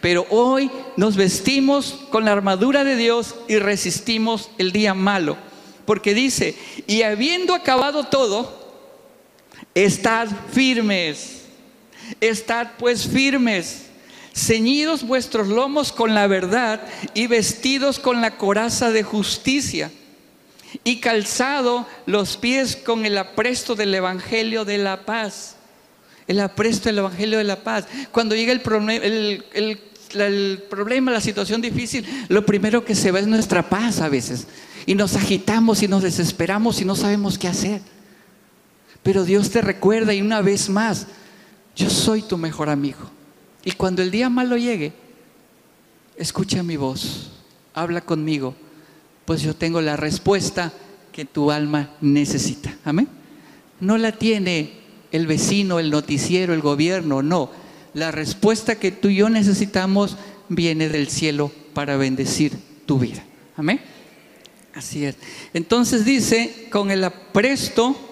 Pero 0.00 0.26
hoy 0.30 0.70
nos 0.96 1.16
vestimos 1.16 1.98
con 2.10 2.24
la 2.24 2.32
armadura 2.32 2.84
de 2.84 2.96
Dios 2.96 3.34
y 3.48 3.58
resistimos 3.58 4.50
el 4.58 4.72
día 4.72 4.94
malo. 4.94 5.36
Porque 5.84 6.12
dice, 6.12 6.56
y 6.86 7.02
habiendo 7.02 7.54
acabado 7.54 8.04
todo, 8.04 8.61
Estad 9.74 10.28
firmes, 10.52 11.42
estad 12.20 12.68
pues 12.78 13.06
firmes, 13.06 13.86
ceñidos 14.34 15.06
vuestros 15.06 15.48
lomos 15.48 15.92
con 15.92 16.14
la 16.14 16.26
verdad 16.26 16.82
y 17.14 17.26
vestidos 17.26 17.98
con 17.98 18.20
la 18.20 18.36
coraza 18.36 18.90
de 18.90 19.02
justicia 19.02 19.90
y 20.84 21.00
calzado 21.00 21.86
los 22.04 22.36
pies 22.36 22.76
con 22.76 23.06
el 23.06 23.16
apresto 23.16 23.74
del 23.74 23.94
Evangelio 23.94 24.64
de 24.66 24.78
la 24.78 25.06
paz. 25.06 25.56
El 26.26 26.40
apresto 26.40 26.90
del 26.90 26.98
Evangelio 26.98 27.38
de 27.38 27.44
la 27.44 27.62
paz. 27.62 27.86
Cuando 28.10 28.34
llega 28.34 28.52
el, 28.52 28.62
el, 29.54 29.80
el 30.20 30.62
problema, 30.68 31.10
la 31.10 31.20
situación 31.20 31.62
difícil, 31.62 32.06
lo 32.28 32.44
primero 32.44 32.84
que 32.84 32.94
se 32.94 33.10
ve 33.10 33.20
es 33.20 33.26
nuestra 33.26 33.68
paz 33.68 34.00
a 34.00 34.08
veces. 34.08 34.46
Y 34.84 34.94
nos 34.94 35.16
agitamos 35.16 35.82
y 35.82 35.88
nos 35.88 36.02
desesperamos 36.02 36.80
y 36.80 36.84
no 36.84 36.94
sabemos 36.94 37.38
qué 37.38 37.48
hacer. 37.48 37.80
Pero 39.02 39.24
Dios 39.24 39.50
te 39.50 39.60
recuerda 39.60 40.14
y 40.14 40.22
una 40.22 40.42
vez 40.42 40.68
más, 40.68 41.06
yo 41.74 41.90
soy 41.90 42.22
tu 42.22 42.36
mejor 42.38 42.68
amigo. 42.68 43.10
Y 43.64 43.72
cuando 43.72 44.02
el 44.02 44.10
día 44.10 44.28
malo 44.28 44.56
llegue, 44.56 44.92
escucha 46.16 46.62
mi 46.62 46.76
voz, 46.76 47.30
habla 47.74 48.00
conmigo, 48.00 48.54
pues 49.24 49.42
yo 49.42 49.54
tengo 49.54 49.80
la 49.80 49.96
respuesta 49.96 50.72
que 51.12 51.24
tu 51.24 51.50
alma 51.50 51.90
necesita. 52.00 52.76
Amén. 52.84 53.08
No 53.80 53.98
la 53.98 54.12
tiene 54.12 54.80
el 55.10 55.26
vecino, 55.26 55.78
el 55.78 55.90
noticiero, 55.90 56.54
el 56.54 56.60
gobierno, 56.60 57.22
no. 57.22 57.50
la 57.94 58.10
respuesta 58.10 58.76
que 58.76 58.90
tú 58.90 59.08
y 59.08 59.16
yo 59.16 59.28
necesitamos 59.28 60.16
viene 60.48 60.88
del 60.88 61.08
cielo 61.08 61.52
para 61.74 61.96
bendecir 61.96 62.56
tu 62.86 62.98
vida. 62.98 63.22
Amén. 63.56 63.80
Así 64.74 65.04
es. 65.04 65.16
Entonces 65.52 66.04
dice, 66.04 66.68
con 66.70 66.90
el 66.90 67.04
apresto 67.04 68.11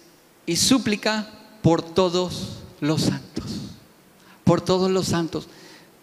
y 0.45 0.55
súplica 0.55 1.27
por 1.61 1.81
todos 1.81 2.59
los 2.79 3.03
santos, 3.03 3.45
por 4.43 4.61
todos 4.61 4.89
los 4.89 5.07
santos. 5.07 5.47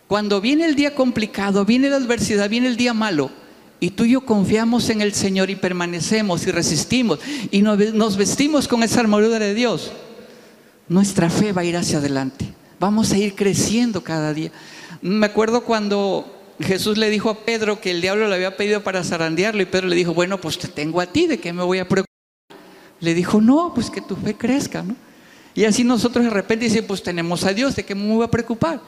Cuando 0.07 0.41
viene 0.41 0.65
el 0.65 0.75
día 0.75 0.95
complicado, 0.95 1.65
viene 1.65 1.91
la 1.91 1.97
adversidad, 1.97 2.49
viene 2.49 2.69
el 2.69 2.77
día 2.77 2.95
malo, 2.95 3.31
y 3.81 3.91
tú 3.91 4.05
y 4.05 4.13
yo 4.13 4.23
confiamos 4.23 4.89
en 4.91 5.01
el 5.01 5.13
Señor 5.13 5.51
y 5.51 5.57
permanecemos 5.57 6.47
y 6.47 6.51
resistimos 6.51 7.21
y 7.51 7.63
nos 7.63 8.17
vestimos 8.17 8.67
con 8.67 8.83
esa 8.83 9.01
armadura 9.01 9.39
de 9.39 9.55
Dios, 9.55 9.93
nuestra 10.89 11.31
fe 11.31 11.53
va 11.53 11.63
a 11.63 11.65
ir 11.65 11.77
hacia 11.77 11.99
adelante. 11.99 12.47
Vamos 12.81 13.13
a 13.13 13.19
ir 13.19 13.35
creciendo 13.35 14.03
cada 14.03 14.33
día. 14.33 14.51
Me 15.03 15.27
acuerdo 15.27 15.63
cuando 15.63 16.25
Jesús 16.61 16.99
le 16.99 17.11
dijo 17.11 17.31
a 17.31 17.45
Pedro 17.45 17.81
que 17.81 17.91
el 17.91 18.01
diablo 18.01 18.27
le 18.29 18.35
había 18.35 18.57
pedido 18.57 18.83
para 18.83 19.05
zarandearlo 19.05 19.63
y 19.63 19.67
Pedro 19.67 19.89
le 19.89 19.97
dijo, 19.97 20.15
bueno, 20.15 20.41
pues 20.41 20.59
te 20.59 20.69
tengo 20.69 21.01
a 21.01 21.07
ti, 21.07 21.27
¿de 21.27 21.39
qué 21.39 21.53
me 21.53 21.63
voy 21.63 21.79
a 21.79 21.89
preocupar? 21.89 22.08
Le 23.01 23.15
dijo, 23.15 23.41
no, 23.41 23.73
pues 23.75 23.91
que 23.91 24.01
tu 24.01 24.17
fe 24.17 24.35
crezca, 24.35 24.83
¿no? 24.83 24.97
Y 25.55 25.65
así 25.65 25.83
nosotros 25.83 26.25
de 26.25 26.31
repente 26.31 26.67
dicen, 26.67 26.87
pues 26.87 27.03
tenemos 27.03 27.45
a 27.45 27.53
Dios, 27.53 27.75
¿de 27.75 27.85
qué 27.85 27.95
me 27.95 28.15
voy 28.15 28.25
a 28.25 28.31
preocupar? 28.31 28.81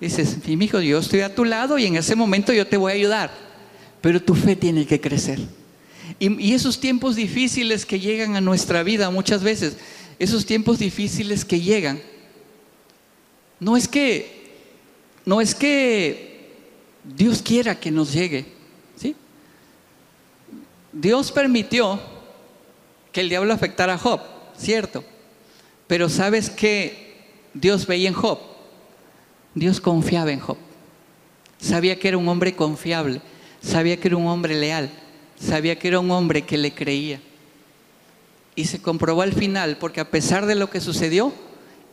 Dices, 0.00 0.38
mi 0.46 0.64
hijo, 0.64 0.80
yo 0.80 0.98
estoy 0.98 1.20
a 1.20 1.34
tu 1.34 1.44
lado 1.44 1.78
y 1.78 1.86
en 1.86 1.96
ese 1.96 2.16
momento 2.16 2.52
yo 2.52 2.66
te 2.66 2.76
voy 2.76 2.92
a 2.92 2.94
ayudar, 2.94 3.30
pero 4.00 4.20
tu 4.20 4.34
fe 4.34 4.56
tiene 4.56 4.86
que 4.86 5.00
crecer. 5.00 5.38
Y, 6.18 6.42
y 6.42 6.54
esos 6.54 6.80
tiempos 6.80 7.16
difíciles 7.16 7.86
que 7.86 8.00
llegan 8.00 8.34
a 8.34 8.40
nuestra 8.40 8.82
vida 8.82 9.10
muchas 9.10 9.42
veces, 9.42 9.76
esos 10.18 10.46
tiempos 10.46 10.78
difíciles 10.78 11.44
que 11.44 11.60
llegan, 11.60 12.00
no 13.60 13.76
es 13.76 13.86
que, 13.86 14.52
no 15.24 15.40
es 15.40 15.54
que 15.54 16.50
Dios 17.04 17.42
quiera 17.42 17.78
que 17.78 17.90
nos 17.90 18.12
llegue. 18.12 18.46
¿sí? 18.96 19.14
Dios 20.92 21.30
permitió 21.30 22.00
que 23.12 23.20
el 23.20 23.28
diablo 23.28 23.52
afectara 23.52 23.94
a 23.94 23.98
Job, 23.98 24.20
cierto. 24.56 25.04
Pero 25.86 26.08
¿sabes 26.08 26.50
qué 26.50 27.16
Dios 27.54 27.86
veía 27.86 28.08
en 28.08 28.14
Job? 28.14 28.38
Dios 29.54 29.80
confiaba 29.80 30.30
en 30.32 30.40
Job. 30.40 30.56
Sabía 31.58 31.98
que 31.98 32.08
era 32.08 32.16
un 32.16 32.28
hombre 32.28 32.54
confiable, 32.54 33.20
sabía 33.60 33.98
que 33.98 34.08
era 34.08 34.16
un 34.16 34.26
hombre 34.26 34.54
leal, 34.54 34.90
sabía 35.38 35.78
que 35.78 35.88
era 35.88 36.00
un 36.00 36.10
hombre 36.10 36.42
que 36.42 36.56
le 36.56 36.72
creía. 36.72 37.20
Y 38.54 38.64
se 38.66 38.80
comprobó 38.80 39.22
al 39.22 39.32
final, 39.32 39.76
porque 39.78 40.00
a 40.00 40.10
pesar 40.10 40.46
de 40.46 40.54
lo 40.54 40.70
que 40.70 40.80
sucedió, 40.80 41.32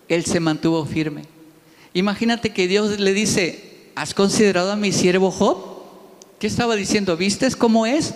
él 0.08 0.25
se 0.25 0.39
mantuvo 0.39 0.86
firme. 0.86 1.23
Imagínate 1.93 2.51
que 2.51 2.67
Dios 2.67 2.99
le 2.99 3.13
dice, 3.13 3.89
¿has 3.95 4.13
considerado 4.13 4.71
a 4.71 4.75
mi 4.75 4.91
siervo 4.91 5.32
Job? 5.32 5.58
¿Qué 6.39 6.47
estaba 6.47 6.75
diciendo? 6.75 7.17
¿Vistes 7.17 7.56
cómo 7.56 7.86
es? 7.86 8.13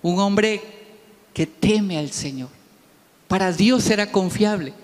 Un 0.00 0.18
hombre 0.18 0.62
que 1.32 1.46
teme 1.46 1.98
al 1.98 2.10
Señor. 2.10 2.48
Para 3.28 3.52
Dios 3.52 3.88
era 3.90 4.12
confiable. 4.12 4.74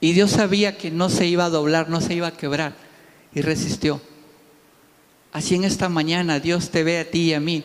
Y 0.00 0.12
Dios 0.12 0.32
sabía 0.32 0.76
que 0.76 0.90
no 0.90 1.08
se 1.10 1.26
iba 1.26 1.44
a 1.44 1.50
doblar, 1.50 1.88
no 1.88 2.00
se 2.00 2.14
iba 2.14 2.28
a 2.28 2.36
quebrar. 2.36 2.74
Y 3.34 3.42
resistió. 3.42 4.00
Así 5.32 5.54
en 5.54 5.64
esta 5.64 5.88
mañana 5.88 6.40
Dios 6.40 6.70
te 6.70 6.82
ve 6.82 6.98
a 6.98 7.10
ti 7.10 7.30
y 7.30 7.34
a 7.34 7.40
mí. 7.40 7.64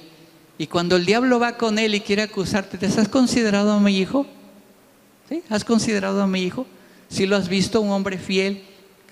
Y 0.58 0.67
cuando 0.67 0.95
el 0.95 1.06
diablo 1.06 1.39
va 1.39 1.58
con 1.58 1.80
él 1.80 1.95
y 1.95 2.01
quiere 2.01 2.21
acusarte, 2.21 2.78
¿te 2.78 2.86
has 2.86 3.10
considerado 3.10 3.71
a 3.71 3.80
mi 3.80 3.97
hijo? 3.97 4.25
¿Sí? 5.28 5.43
¿Has 5.49 5.65
considerado 5.65 6.21
a 6.21 6.28
mi 6.28 6.43
hijo? 6.43 6.65
Si 7.10 7.25
lo 7.25 7.36
has 7.36 7.49
visto, 7.49 7.82
un 7.82 7.91
hombre 7.91 8.17
fiel, 8.17 8.63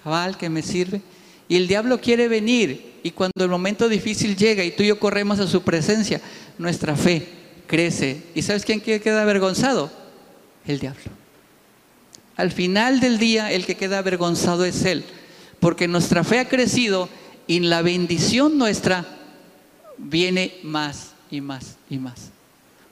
cabal, 0.03 0.37
que 0.37 0.49
me 0.49 0.61
sirve. 0.61 1.01
Y 1.49 1.57
el 1.57 1.67
diablo 1.67 1.99
quiere 1.99 2.27
venir 2.27 2.93
y 3.03 3.11
cuando 3.11 3.43
el 3.43 3.49
momento 3.49 3.89
difícil 3.89 4.37
llega 4.37 4.63
y 4.63 4.71
tú 4.71 4.83
y 4.83 4.87
yo 4.87 4.99
corremos 4.99 5.39
a 5.39 5.47
su 5.47 5.63
presencia, 5.63 6.21
nuestra 6.57 6.95
fe 6.95 7.42
crece. 7.67 8.23
¿Y 8.35 8.41
sabes 8.41 8.65
quién 8.65 8.81
queda 8.81 9.21
avergonzado? 9.21 9.91
El 10.65 10.79
diablo. 10.79 11.03
Al 12.35 12.51
final 12.51 12.99
del 12.99 13.19
día 13.19 13.51
el 13.51 13.65
que 13.65 13.75
queda 13.75 13.99
avergonzado 13.99 14.65
es 14.65 14.85
él, 14.85 15.03
porque 15.59 15.87
nuestra 15.87 16.23
fe 16.23 16.39
ha 16.39 16.49
crecido 16.49 17.09
y 17.47 17.59
la 17.59 17.81
bendición 17.81 18.57
nuestra 18.57 19.05
viene 19.97 20.55
más 20.63 21.11
y 21.29 21.41
más 21.41 21.77
y 21.89 21.97
más. 21.97 22.31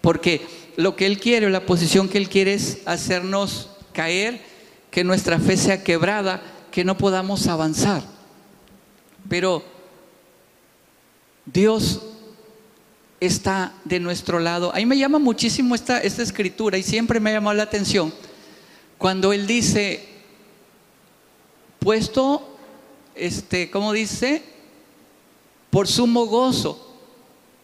Porque 0.02 0.42
lo 0.78 0.96
que 0.96 1.06
él 1.06 1.20
quiere, 1.20 1.50
la 1.50 1.66
posición 1.66 2.10
que 2.10 2.18
él 2.18 2.30
quiere 2.30 2.54
es 2.54 2.80
hacernos 2.86 3.70
caer, 3.94 4.42
que 4.90 5.04
nuestra 5.04 5.40
fe 5.40 5.58
sea 5.58 5.84
quebrada, 5.84 6.42
que 6.72 6.84
no 6.84 6.98
podamos 6.98 7.48
avanzar. 7.48 8.04
Pero 9.30 9.64
Dios 11.46 12.02
está 13.22 13.74
de 13.86 14.02
nuestro 14.02 14.40
lado. 14.40 14.74
A 14.74 14.78
mí 14.78 14.86
me 14.86 14.98
llama 14.98 15.20
muchísimo 15.20 15.74
esta, 15.74 16.00
esta 16.00 16.22
escritura 16.22 16.78
y 16.78 16.84
siempre 16.84 17.22
me 17.22 17.30
ha 17.30 17.34
llamado 17.34 17.56
la 17.56 17.64
atención 17.64 18.14
cuando 18.98 19.32
Él 19.32 19.48
dice, 19.48 20.06
puesto, 21.80 22.58
este, 23.16 23.72
¿cómo 23.72 23.94
dice? 23.94 24.44
Por 25.70 25.88
sumo 25.88 26.26
gozo. 26.26 26.94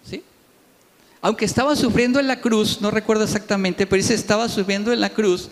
¿sí? 0.10 0.24
Aunque 1.22 1.44
estaba 1.44 1.76
sufriendo 1.76 2.20
en 2.22 2.28
la 2.28 2.40
cruz, 2.40 2.80
no 2.80 2.90
recuerdo 2.90 3.26
exactamente, 3.26 3.86
pero 3.86 4.02
dice, 4.02 4.14
estaba 4.14 4.48
sufriendo 4.48 4.94
en 4.94 5.02
la 5.02 5.10
cruz, 5.10 5.50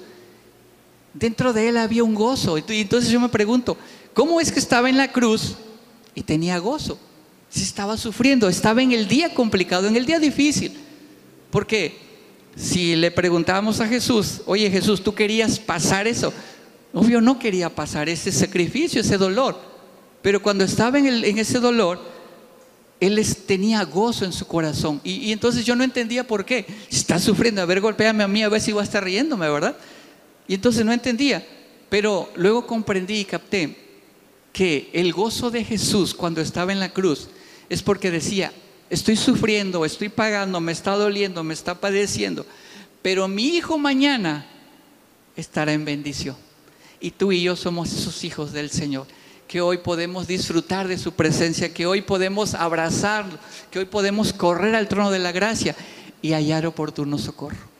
dentro 1.14 1.52
de 1.52 1.68
Él 1.68 1.78
había 1.78 2.06
un 2.06 2.16
gozo. 2.16 2.58
Y 2.58 2.64
entonces 2.68 3.10
yo 3.10 3.20
me 3.20 3.30
pregunto, 3.30 3.78
¿cómo 4.14 4.40
es 4.40 4.52
que 4.52 4.60
estaba 4.60 4.90
en 4.90 4.98
la 4.98 5.12
cruz 5.12 5.58
y 6.16 6.24
tenía 6.24 6.58
gozo. 6.58 6.98
Si 7.50 7.64
estaba 7.64 7.98
sufriendo, 7.98 8.50
estaba 8.50 8.82
en 8.82 8.92
el 8.92 9.08
día 9.08 9.34
complicado, 9.34 9.88
en 9.88 9.96
el 9.96 10.06
día 10.06 10.20
difícil. 10.20 10.74
Porque 11.52 11.98
si 12.56 12.96
le 12.96 13.12
preguntábamos 13.12 13.80
a 13.80 13.88
Jesús, 13.88 14.42
oye 14.46 14.70
Jesús, 14.70 15.04
¿tú 15.04 15.14
querías 15.14 15.60
pasar 15.60 16.08
eso? 16.08 16.34
Obvio 16.94 17.20
no 17.20 17.38
quería 17.38 17.70
pasar 17.70 18.08
ese 18.08 18.32
sacrificio, 18.32 19.02
ese 19.02 19.18
dolor. 19.18 19.60
Pero 20.22 20.42
cuando 20.42 20.64
estaba 20.64 20.98
en, 20.98 21.38
ese 21.38 21.60
dolor, 21.60 22.00
él 23.00 23.24
tenía 23.46 23.84
gozo 23.84 24.26
en 24.26 24.32
su 24.32 24.48
corazón. 24.48 25.02
Y, 25.04 25.32
entonces 25.32 25.66
yo 25.66 25.76
no 25.76 25.84
entendía 25.84 26.26
por 26.26 26.46
qué. 26.46 26.66
Está 26.90 27.20
sufriendo, 27.20 27.62
a 27.62 27.66
ver, 27.66 27.82
golpéame 27.82 28.24
a 28.24 28.28
mí, 28.28 28.42
a 28.42 28.50
ver 28.50 28.62
si 28.62 28.72
va 28.72 28.82
a 28.82 28.86
estar 28.86 29.04
riéndome, 29.04 29.50
¿verdad? 29.50 29.76
Y 30.48 30.56
entonces 30.56 30.86
no 30.86 30.94
entendía. 30.94 31.46
Pero 31.90 32.32
luego 32.36 32.66
comprendí 32.66 33.20
y 33.20 33.26
capté 33.26 33.78
que 34.54 34.90
el 34.94 35.12
gozo 35.12 35.52
de 35.52 35.64
Jesús 35.64 36.14
cuando 36.14 36.40
estaba 36.42 36.72
en 36.72 36.80
la 36.80 36.94
cruz 36.94 37.28
es 37.70 37.82
porque 37.82 38.12
decía, 38.12 38.52
estoy 38.90 39.16
sufriendo, 39.16 39.86
estoy 39.86 40.10
pagando, 40.10 40.60
me 40.60 40.72
está 40.72 40.92
doliendo, 40.96 41.44
me 41.44 41.54
está 41.54 41.76
padeciendo, 41.76 42.46
pero 43.02 43.28
mi 43.28 43.48
hijo 43.48 43.78
mañana 43.78 44.46
estará 45.36 45.74
en 45.74 45.86
bendición. 45.86 46.36
Y 47.00 47.12
tú 47.12 47.32
y 47.32 47.44
yo 47.44 47.56
somos 47.56 47.92
esos 47.92 48.24
hijos 48.24 48.52
del 48.52 48.70
Señor, 48.70 49.08
que 49.48 49.62
hoy 49.62 49.78
podemos 49.78 50.28
disfrutar 50.28 50.88
de 50.88 50.98
su 50.98 51.12
presencia, 51.12 51.74
que 51.74 51.86
hoy 51.86 52.02
podemos 52.02 52.54
abrazarlo, 52.54 53.38
que 53.70 53.80
hoy 53.80 53.86
podemos 53.86 54.34
correr 54.34 54.76
al 54.76 54.88
trono 54.88 55.12
de 55.12 55.20
la 55.20 55.32
gracia 55.32 55.76
y 56.22 56.34
hallar 56.34 56.66
oportuno 56.66 57.18
socorro. 57.18 57.76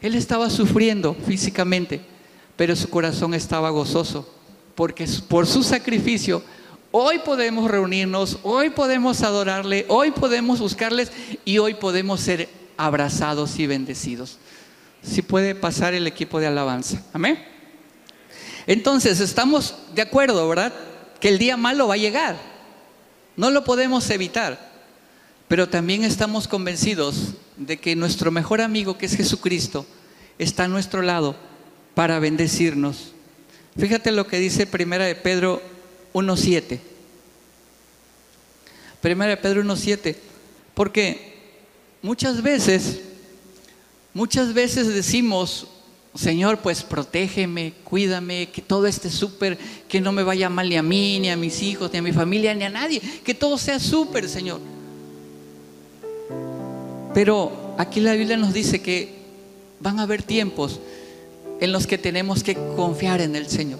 Él 0.00 0.14
estaba 0.14 0.50
sufriendo 0.50 1.14
físicamente, 1.26 2.00
pero 2.56 2.76
su 2.76 2.88
corazón 2.88 3.34
estaba 3.34 3.70
gozoso 3.70 4.28
porque 4.80 5.06
por 5.28 5.46
su 5.46 5.62
sacrificio 5.62 6.42
hoy 6.90 7.18
podemos 7.20 7.70
reunirnos, 7.70 8.38
hoy 8.42 8.70
podemos 8.70 9.22
adorarle, 9.22 9.84
hoy 9.88 10.10
podemos 10.10 10.60
buscarles 10.60 11.10
y 11.44 11.58
hoy 11.58 11.74
podemos 11.74 12.20
ser 12.20 12.48
abrazados 12.76 13.58
y 13.58 13.66
bendecidos. 13.66 14.38
Si 15.02 15.22
puede 15.22 15.54
pasar 15.54 15.94
el 15.94 16.06
equipo 16.06 16.40
de 16.40 16.46
alabanza. 16.46 17.02
Amén. 17.12 17.42
Entonces, 18.66 19.20
estamos 19.20 19.74
de 19.94 20.02
acuerdo, 20.02 20.48
¿verdad? 20.48 20.72
Que 21.20 21.28
el 21.28 21.38
día 21.38 21.56
malo 21.56 21.88
va 21.88 21.94
a 21.94 21.98
llegar. 21.98 22.36
No 23.36 23.50
lo 23.50 23.64
podemos 23.64 24.08
evitar. 24.10 24.70
Pero 25.48 25.68
también 25.68 26.04
estamos 26.04 26.46
convencidos 26.46 27.34
de 27.56 27.78
que 27.78 27.96
nuestro 27.96 28.30
mejor 28.30 28.60
amigo, 28.60 28.98
que 28.98 29.06
es 29.06 29.16
Jesucristo, 29.16 29.86
está 30.38 30.64
a 30.64 30.68
nuestro 30.68 31.02
lado 31.02 31.34
para 31.94 32.18
bendecirnos 32.18 33.12
Fíjate 33.78 34.10
lo 34.10 34.26
que 34.26 34.38
dice 34.38 34.66
Primera 34.66 35.04
de 35.04 35.14
Pedro 35.14 35.62
1.7. 36.12 36.78
Primera 39.00 39.30
de 39.30 39.36
Pedro 39.36 39.62
1.7. 39.62 40.16
Porque 40.74 41.38
muchas 42.02 42.42
veces, 42.42 43.00
muchas 44.14 44.54
veces 44.54 44.88
decimos, 44.88 45.66
Señor, 46.14 46.58
pues 46.58 46.82
protégeme, 46.82 47.74
cuídame, 47.84 48.48
que 48.50 48.62
todo 48.62 48.86
esté 48.86 49.10
súper, 49.10 49.58
que 49.88 50.00
no 50.00 50.12
me 50.12 50.22
vaya 50.22 50.50
mal 50.50 50.68
ni 50.68 50.76
a 50.76 50.82
mí, 50.82 51.20
ni 51.20 51.30
a 51.30 51.36
mis 51.36 51.62
hijos, 51.62 51.92
ni 51.92 51.98
a 51.98 52.02
mi 52.02 52.12
familia, 52.12 52.54
ni 52.54 52.64
a 52.64 52.70
nadie, 52.70 53.00
que 53.24 53.34
todo 53.34 53.56
sea 53.56 53.78
súper, 53.78 54.28
Señor. 54.28 54.60
Pero 57.14 57.74
aquí 57.78 58.00
la 58.00 58.14
Biblia 58.14 58.36
nos 58.36 58.52
dice 58.52 58.82
que 58.82 59.20
van 59.80 59.98
a 59.98 60.02
haber 60.02 60.22
tiempos 60.22 60.80
en 61.60 61.72
los 61.72 61.86
que 61.86 61.98
tenemos 61.98 62.42
que 62.42 62.54
confiar 62.54 63.20
en 63.20 63.36
el 63.36 63.48
Señor. 63.48 63.78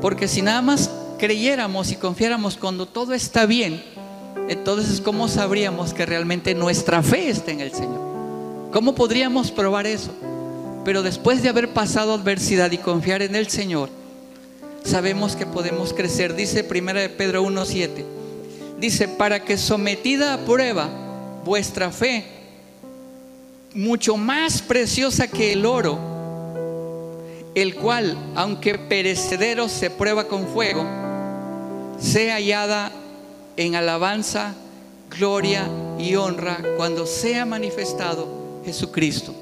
Porque 0.00 0.28
si 0.28 0.42
nada 0.42 0.62
más 0.62 0.90
creyéramos 1.18 1.90
y 1.90 1.96
confiáramos 1.96 2.56
cuando 2.56 2.86
todo 2.86 3.14
está 3.14 3.46
bien, 3.46 3.82
entonces 4.48 5.00
¿cómo 5.00 5.28
sabríamos 5.28 5.94
que 5.94 6.06
realmente 6.06 6.54
nuestra 6.54 7.02
fe 7.02 7.30
está 7.30 7.50
en 7.50 7.60
el 7.60 7.72
Señor? 7.72 8.00
¿Cómo 8.72 8.94
podríamos 8.94 9.50
probar 9.50 9.86
eso? 9.86 10.10
Pero 10.84 11.02
después 11.02 11.42
de 11.42 11.48
haber 11.48 11.72
pasado 11.72 12.14
adversidad 12.14 12.70
y 12.70 12.78
confiar 12.78 13.22
en 13.22 13.34
el 13.34 13.48
Señor, 13.48 13.88
sabemos 14.84 15.34
que 15.34 15.46
podemos 15.46 15.92
crecer. 15.92 16.36
Dice 16.36 16.66
1 16.68 16.94
de 16.94 17.08
Pedro 17.08 17.42
1.7. 17.44 18.04
Dice, 18.78 19.08
para 19.08 19.42
que 19.42 19.56
sometida 19.56 20.34
a 20.34 20.38
prueba 20.38 20.88
vuestra 21.44 21.90
fe, 21.90 22.24
mucho 23.74 24.16
más 24.16 24.60
preciosa 24.62 25.28
que 25.28 25.52
el 25.52 25.64
oro, 25.64 25.98
el 27.56 27.74
cual, 27.74 28.16
aunque 28.36 28.78
perecedero 28.78 29.68
se 29.68 29.90
prueba 29.90 30.28
con 30.28 30.46
fuego, 30.46 30.86
sea 31.98 32.36
hallada 32.36 32.92
en 33.56 33.74
alabanza, 33.74 34.54
gloria 35.18 35.68
y 35.98 36.14
honra 36.14 36.58
cuando 36.76 37.06
sea 37.06 37.44
manifestado 37.44 38.60
Jesucristo 38.64 39.34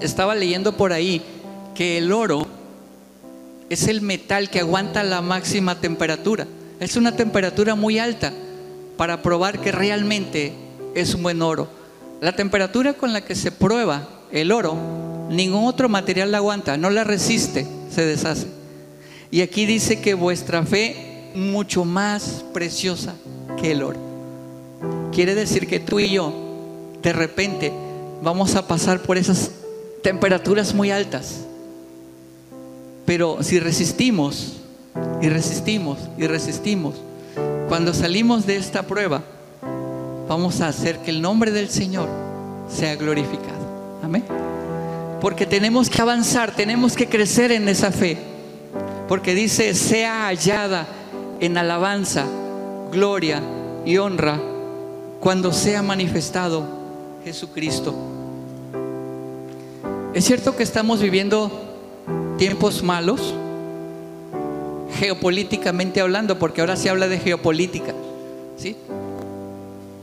estaba 0.00 0.34
leyendo 0.34 0.76
por 0.76 0.92
ahí 0.92 1.22
que 1.74 1.98
el 1.98 2.12
oro 2.12 2.46
es 3.68 3.86
el 3.86 4.00
metal 4.00 4.50
que 4.50 4.60
aguanta 4.60 5.02
la 5.04 5.20
máxima 5.20 5.80
temperatura. 5.80 6.46
Es 6.80 6.96
una 6.96 7.14
temperatura 7.14 7.74
muy 7.74 7.98
alta 7.98 8.32
para 8.96 9.22
probar 9.22 9.60
que 9.60 9.72
realmente 9.72 10.52
es 10.94 11.14
un 11.14 11.22
buen 11.22 11.40
oro. 11.42 11.68
La 12.20 12.32
temperatura 12.32 12.94
con 12.94 13.12
la 13.12 13.20
que 13.20 13.34
se 13.34 13.52
prueba 13.52 14.08
el 14.32 14.50
oro, 14.50 14.76
ningún 15.30 15.64
otro 15.64 15.88
material 15.88 16.32
la 16.32 16.38
aguanta, 16.38 16.76
no 16.76 16.90
la 16.90 17.04
resiste, 17.04 17.66
se 17.94 18.04
deshace. 18.04 18.48
Y 19.30 19.40
aquí 19.42 19.64
dice 19.64 20.00
que 20.00 20.14
vuestra 20.14 20.64
fe 20.64 21.30
mucho 21.34 21.84
más 21.84 22.44
preciosa 22.52 23.14
que 23.60 23.72
el 23.72 23.82
oro. 23.82 23.98
Quiere 25.12 25.34
decir 25.34 25.66
que 25.66 25.80
tú 25.80 26.00
y 26.00 26.10
yo, 26.10 26.32
de 27.02 27.12
repente, 27.12 27.72
vamos 28.22 28.56
a 28.56 28.66
pasar 28.66 29.00
por 29.00 29.16
esas 29.16 29.52
temperaturas 30.02 30.74
muy 30.74 30.90
altas. 30.90 31.42
Pero 33.06 33.42
si 33.42 33.60
resistimos 33.60 34.56
y 35.22 35.28
resistimos 35.28 35.98
y 36.18 36.26
resistimos, 36.26 36.96
cuando 37.68 37.94
salimos 37.94 38.46
de 38.46 38.56
esta 38.56 38.82
prueba, 38.82 39.22
vamos 40.28 40.60
a 40.60 40.68
hacer 40.68 40.98
que 40.98 41.10
el 41.10 41.22
nombre 41.22 41.50
del 41.52 41.70
Señor 41.70 42.08
sea 42.68 42.96
glorificado. 42.96 44.00
Amén. 44.02 44.49
Porque 45.20 45.46
tenemos 45.46 45.90
que 45.90 46.00
avanzar, 46.00 46.54
tenemos 46.54 46.94
que 46.94 47.08
crecer 47.08 47.52
en 47.52 47.68
esa 47.68 47.92
fe. 47.92 48.16
Porque 49.08 49.34
dice, 49.34 49.74
sea 49.74 50.26
hallada 50.26 50.86
en 51.40 51.58
alabanza, 51.58 52.26
gloria 52.92 53.42
y 53.84 53.96
honra 53.98 54.40
cuando 55.20 55.52
sea 55.52 55.82
manifestado 55.82 56.64
Jesucristo. 57.24 57.94
Es 60.14 60.24
cierto 60.24 60.56
que 60.56 60.62
estamos 60.62 61.00
viviendo 61.00 61.50
tiempos 62.38 62.82
malos, 62.82 63.34
geopolíticamente 64.98 66.00
hablando, 66.00 66.38
porque 66.38 66.60
ahora 66.60 66.76
se 66.76 66.90
habla 66.90 67.06
de 67.06 67.18
geopolítica, 67.18 67.94
¿sí? 68.56 68.76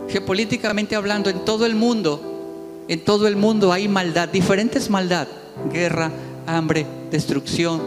Geopolíticamente 0.07 0.95
hablando, 0.95 1.29
en 1.29 1.43
todo 1.43 1.65
el 1.65 1.75
mundo, 1.75 2.26
en 2.87 3.03
todo 3.03 3.27
el 3.27 3.35
mundo 3.35 3.73
hay 3.73 3.87
maldad, 3.87 4.29
diferentes 4.29 4.89
maldad, 4.89 5.27
guerra, 5.71 6.11
hambre, 6.45 6.85
destrucción, 7.11 7.81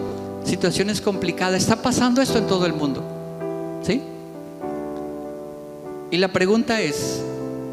situaciones 0.44 1.00
complicadas. 1.00 1.62
Está 1.62 1.80
pasando 1.80 2.20
esto 2.20 2.38
en 2.38 2.46
todo 2.46 2.66
el 2.66 2.74
mundo, 2.74 3.02
¿sí? 3.82 4.02
Y 6.10 6.16
la 6.18 6.28
pregunta 6.32 6.80
es, 6.80 7.22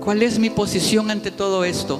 ¿cuál 0.03 0.23
es 0.23 0.39
mi 0.39 0.49
posición 0.49 1.11
ante 1.11 1.31
todo 1.31 1.65
esto? 1.65 1.99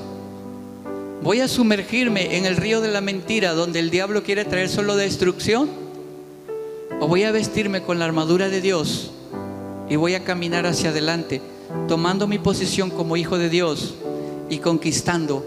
¿Voy 1.24 1.42
a 1.42 1.48
sumergirme 1.48 2.38
en 2.38 2.46
el 2.46 2.56
río 2.56 2.80
de 2.80 2.90
la 2.90 3.02
mentira 3.02 3.54
donde 3.54 3.80
el 3.80 3.90
diablo 3.90 4.24
quiere 4.24 4.46
traer 4.46 4.70
solo 4.70 4.96
destrucción? 4.96 5.68
¿O 7.02 7.08
voy 7.08 7.24
a 7.24 7.32
vestirme 7.32 7.82
con 7.82 8.00
la 8.00 8.06
armadura 8.06 8.50
de 8.50 8.62
Dios 8.62 9.12
y 9.90 9.96
voy 9.96 10.16
a 10.16 10.24
caminar 10.24 10.66
hacia 10.66 10.92
adelante, 10.92 11.42
tomando 11.88 12.28
mi 12.28 12.38
posición 12.40 12.90
como 12.90 13.18
hijo 13.18 13.38
de 13.38 13.50
Dios 13.50 13.96
y 14.49 14.60
conquistando 14.60 15.45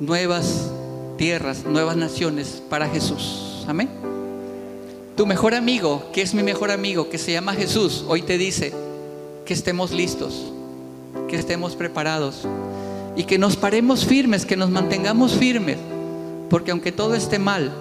nuevas 0.00 0.70
tierras, 1.16 1.64
nuevas 1.64 1.96
naciones 1.96 2.62
para 2.68 2.88
Jesús? 2.88 3.64
Amén. 3.66 3.88
Tu 5.16 5.26
mejor 5.26 5.54
amigo, 5.54 6.10
que 6.12 6.22
es 6.22 6.34
mi 6.34 6.42
mejor 6.42 6.70
amigo, 6.70 7.08
que 7.08 7.18
se 7.18 7.32
llama 7.32 7.54
Jesús, 7.54 8.04
hoy 8.08 8.22
te 8.22 8.36
dice 8.36 8.72
que 9.44 9.54
estemos 9.54 9.92
listos, 9.92 10.52
que 11.28 11.36
estemos 11.36 11.76
preparados 11.76 12.42
y 13.16 13.24
que 13.24 13.38
nos 13.38 13.56
paremos 13.56 14.04
firmes, 14.04 14.44
que 14.44 14.56
nos 14.56 14.70
mantengamos 14.70 15.34
firmes, 15.34 15.78
porque 16.50 16.72
aunque 16.72 16.90
todo 16.90 17.14
esté 17.14 17.38
mal, 17.38 17.72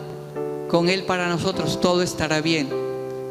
con 0.69 0.89
Él 0.89 1.03
para 1.03 1.27
nosotros 1.27 1.81
todo 1.81 2.01
estará 2.03 2.39
bien 2.41 2.67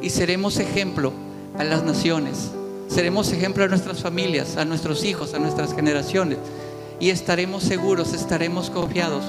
y 0.00 0.10
seremos 0.10 0.58
ejemplo 0.58 1.12
a 1.56 1.64
las 1.64 1.84
naciones, 1.84 2.50
seremos 2.88 3.32
ejemplo 3.32 3.64
a 3.64 3.68
nuestras 3.68 4.00
familias, 4.02 4.56
a 4.56 4.64
nuestros 4.64 5.04
hijos, 5.04 5.32
a 5.34 5.38
nuestras 5.38 5.74
generaciones 5.74 6.38
y 7.02 7.10
estaremos 7.10 7.64
seguros, 7.64 8.12
estaremos 8.14 8.70
confiados 8.70 9.24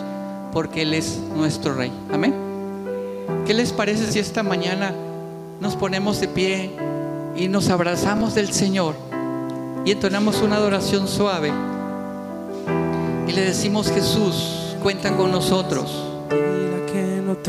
porque 0.51 0.83
Él 0.83 0.93
es 0.93 1.17
nuestro 1.35 1.73
Rey. 1.73 1.91
Amén. 2.13 2.31
¿Qué 3.47 3.55
les 3.55 3.73
parece 3.73 4.11
si 4.11 4.19
esta 4.19 4.43
mañana 4.43 4.93
nos 5.59 5.75
ponemos 5.75 6.19
de 6.19 6.27
pie 6.27 6.69
y 7.35 7.47
nos 7.47 7.69
abrazamos 7.69 8.35
del 8.35 8.53
Señor 8.53 8.93
y 9.85 9.91
entonamos 9.91 10.43
una 10.43 10.57
adoración 10.57 11.07
suave? 11.07 11.51
y 13.27 13.31
le 13.31 13.41
decimos, 13.41 13.91
Jesús, 13.91 14.75
cuenta 14.83 15.17
con 15.17 15.31
nosotros. 15.31 15.91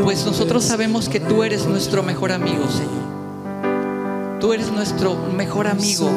Pues 0.02 0.24
nosotros 0.24 0.64
sabemos 0.64 1.10
que 1.10 1.20
tú 1.20 1.42
eres 1.42 1.66
nuestro 1.66 2.02
mejor 2.02 2.32
amigo, 2.32 2.64
Señor. 2.70 4.40
Tú 4.40 4.54
eres 4.54 4.72
nuestro 4.72 5.16
mejor 5.36 5.66
amigo, 5.66 6.08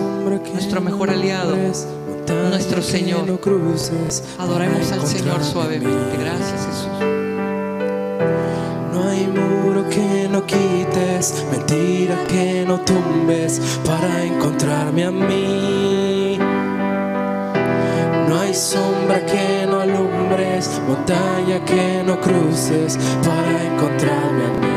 nuestro 0.53 0.79
mejor 0.79 1.09
aliado, 1.09 1.57
nuestro 2.33 2.81
Señor. 2.81 3.39
Adoremos 4.37 4.91
al 4.91 5.05
Señor 5.05 5.43
suavemente. 5.43 6.17
Gracias, 6.17 6.65
Jesús. 6.65 6.87
No 8.93 9.09
hay 9.09 9.27
muro 9.27 9.87
que 9.89 10.27
no 10.29 10.45
quites, 10.45 11.45
mentira 11.51 12.17
que 12.27 12.65
no 12.67 12.79
tumbes 12.81 13.61
para 13.85 14.23
encontrarme 14.23 15.05
a 15.05 15.11
mí 15.11 16.39
hay 18.47 18.53
sombra 18.53 19.25
que 19.25 19.65
no 19.67 19.81
alumbres, 19.81 20.81
montaña 20.87 21.63
que 21.65 22.01
no 22.05 22.19
cruces 22.21 22.97
para 23.21 23.63
encontrarme 23.65 24.45
a 24.45 24.49
mí. 24.59 24.76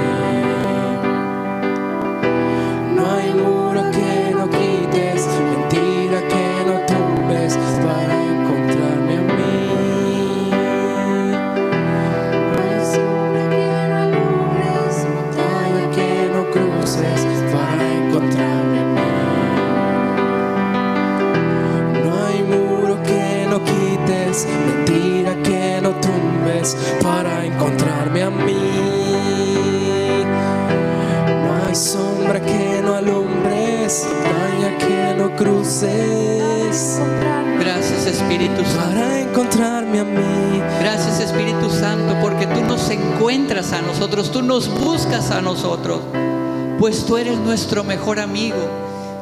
Encuentras 43.30 43.72
a 43.72 43.80
nosotros, 43.80 44.32
tú 44.32 44.42
nos 44.42 44.68
buscas 44.68 45.30
a 45.30 45.40
nosotros 45.40 46.00
pues 46.80 47.04
tú 47.04 47.16
eres 47.16 47.38
nuestro 47.38 47.84
mejor 47.84 48.18
amigo 48.18 48.56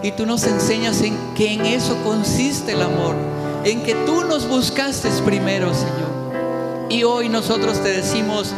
y 0.03 0.13
tú 0.13 0.25
nos 0.25 0.45
enseñas 0.45 1.03
en 1.03 1.15
que 1.35 1.53
en 1.53 1.67
eso 1.67 1.95
consiste 2.05 2.73
el 2.73 2.81
amor, 2.81 3.17
en 3.65 3.83
que 3.83 3.95
tú 4.07 4.23
nos 4.25 4.49
buscaste 4.49 5.11
primero, 5.27 5.75
Señor. 5.75 6.87
Y 6.89 7.03
hoy 7.03 7.29
nosotros 7.29 7.83
te 7.83 7.91
decimos, 7.91 8.55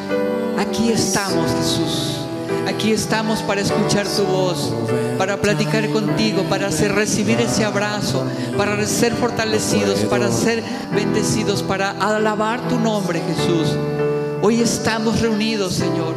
aquí 0.57 0.93
estamos, 0.93 1.51
Jesús. 1.51 2.17
Aquí 2.69 2.93
estamos 2.93 3.41
para 3.41 3.63
escuchar 3.63 4.07
tu 4.07 4.25
voz, 4.25 4.73
para 5.19 5.39
platicar 5.39 5.89
contigo, 5.89 6.45
para 6.45 6.69
hacer 6.69 6.95
recibir 6.95 7.41
ese 7.41 7.65
abrazo, 7.65 8.23
para 8.57 8.87
ser 8.87 9.15
fortalecidos, 9.15 10.01
para 10.01 10.31
ser 10.31 10.63
bendecidos, 10.95 11.63
para 11.63 11.91
alabar 11.93 12.61
tu 12.69 12.79
nombre, 12.79 13.21
Jesús. 13.21 13.77
Hoy 14.43 14.63
estamos 14.63 15.21
reunidos, 15.21 15.75
Señor, 15.75 16.15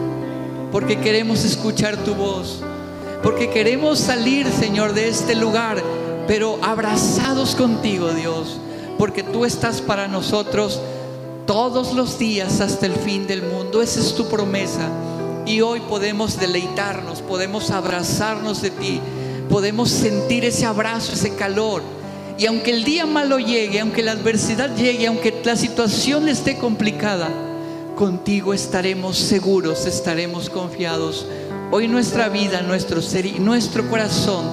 porque 0.72 0.98
queremos 0.98 1.44
escuchar 1.44 1.98
tu 2.06 2.16
voz, 2.16 2.62
porque 3.22 3.50
queremos 3.50 4.00
salir, 4.00 4.48
Señor, 4.50 4.94
de 4.94 5.10
este 5.10 5.36
lugar, 5.36 5.84
pero 6.26 6.58
abrazados 6.62 7.54
contigo, 7.54 8.14
Dios, 8.14 8.62
porque 8.98 9.24
tú 9.24 9.44
estás 9.44 9.82
para 9.82 10.08
nosotros 10.08 10.80
todos 11.46 11.94
los 11.94 12.18
días 12.18 12.62
hasta 12.62 12.86
el 12.86 12.94
fin 12.94 13.28
del 13.28 13.42
mundo. 13.42 13.82
Esa 13.82 14.00
es 14.00 14.16
tu 14.16 14.26
promesa. 14.30 14.88
Y 15.46 15.60
hoy 15.60 15.82
podemos 15.82 16.40
deleitarnos, 16.40 17.22
podemos 17.22 17.72
abrazarnos 17.72 18.62
de 18.62 18.70
ti, 18.70 19.02
podemos 19.50 19.90
sentir 19.90 20.46
ese 20.46 20.66
abrazo, 20.66 21.12
ese 21.12 21.36
calor. 21.36 21.82
Y 22.38 22.46
aunque 22.46 22.72
el 22.72 22.86
día 22.86 23.06
malo 23.06 23.38
llegue, 23.38 23.82
aunque 23.82 24.02
la 24.02 24.14
adversidad 24.14 24.74
llegue, 24.78 25.08
aunque 25.08 25.42
la 25.44 25.58
situación 25.58 26.30
esté 26.30 26.58
complicada, 26.58 27.30
contigo 27.96 28.54
estaremos 28.54 29.18
seguros, 29.18 29.86
estaremos 29.86 30.50
confiados. 30.50 31.28
Hoy 31.72 31.88
nuestra 31.88 32.30
vida, 32.30 32.62
nuestro 32.62 33.02
ser 33.02 33.26
y 33.26 33.40
nuestro 33.40 33.90
corazón 33.90 34.46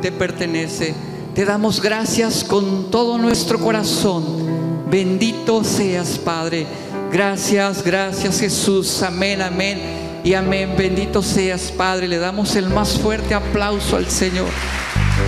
te 0.00 0.12
pertenece. 0.12 0.94
Te 1.34 1.44
damos 1.44 1.80
gracias 1.80 2.44
con 2.44 2.90
todo 2.90 3.18
nuestro 3.18 3.58
corazón. 3.58 4.86
Bendito 4.90 5.64
seas, 5.64 6.18
Padre. 6.18 6.66
Gracias, 7.10 7.82
gracias 7.82 8.40
Jesús. 8.40 9.02
Amén, 9.02 9.40
amén 9.42 9.80
y 10.24 10.34
amén. 10.34 10.74
Bendito 10.76 11.22
seas, 11.22 11.72
Padre. 11.72 12.08
Le 12.08 12.18
damos 12.18 12.56
el 12.56 12.68
más 12.68 12.98
fuerte 12.98 13.34
aplauso 13.34 13.96
al 13.96 14.08
Señor. 14.08 14.48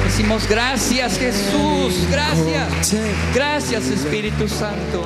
Decimos 0.04 0.46
gracias 0.48 1.18
Jesús, 1.18 2.06
gracias. 2.10 2.94
Gracias 3.34 3.84
Espíritu 3.86 4.48
Santo. 4.48 5.02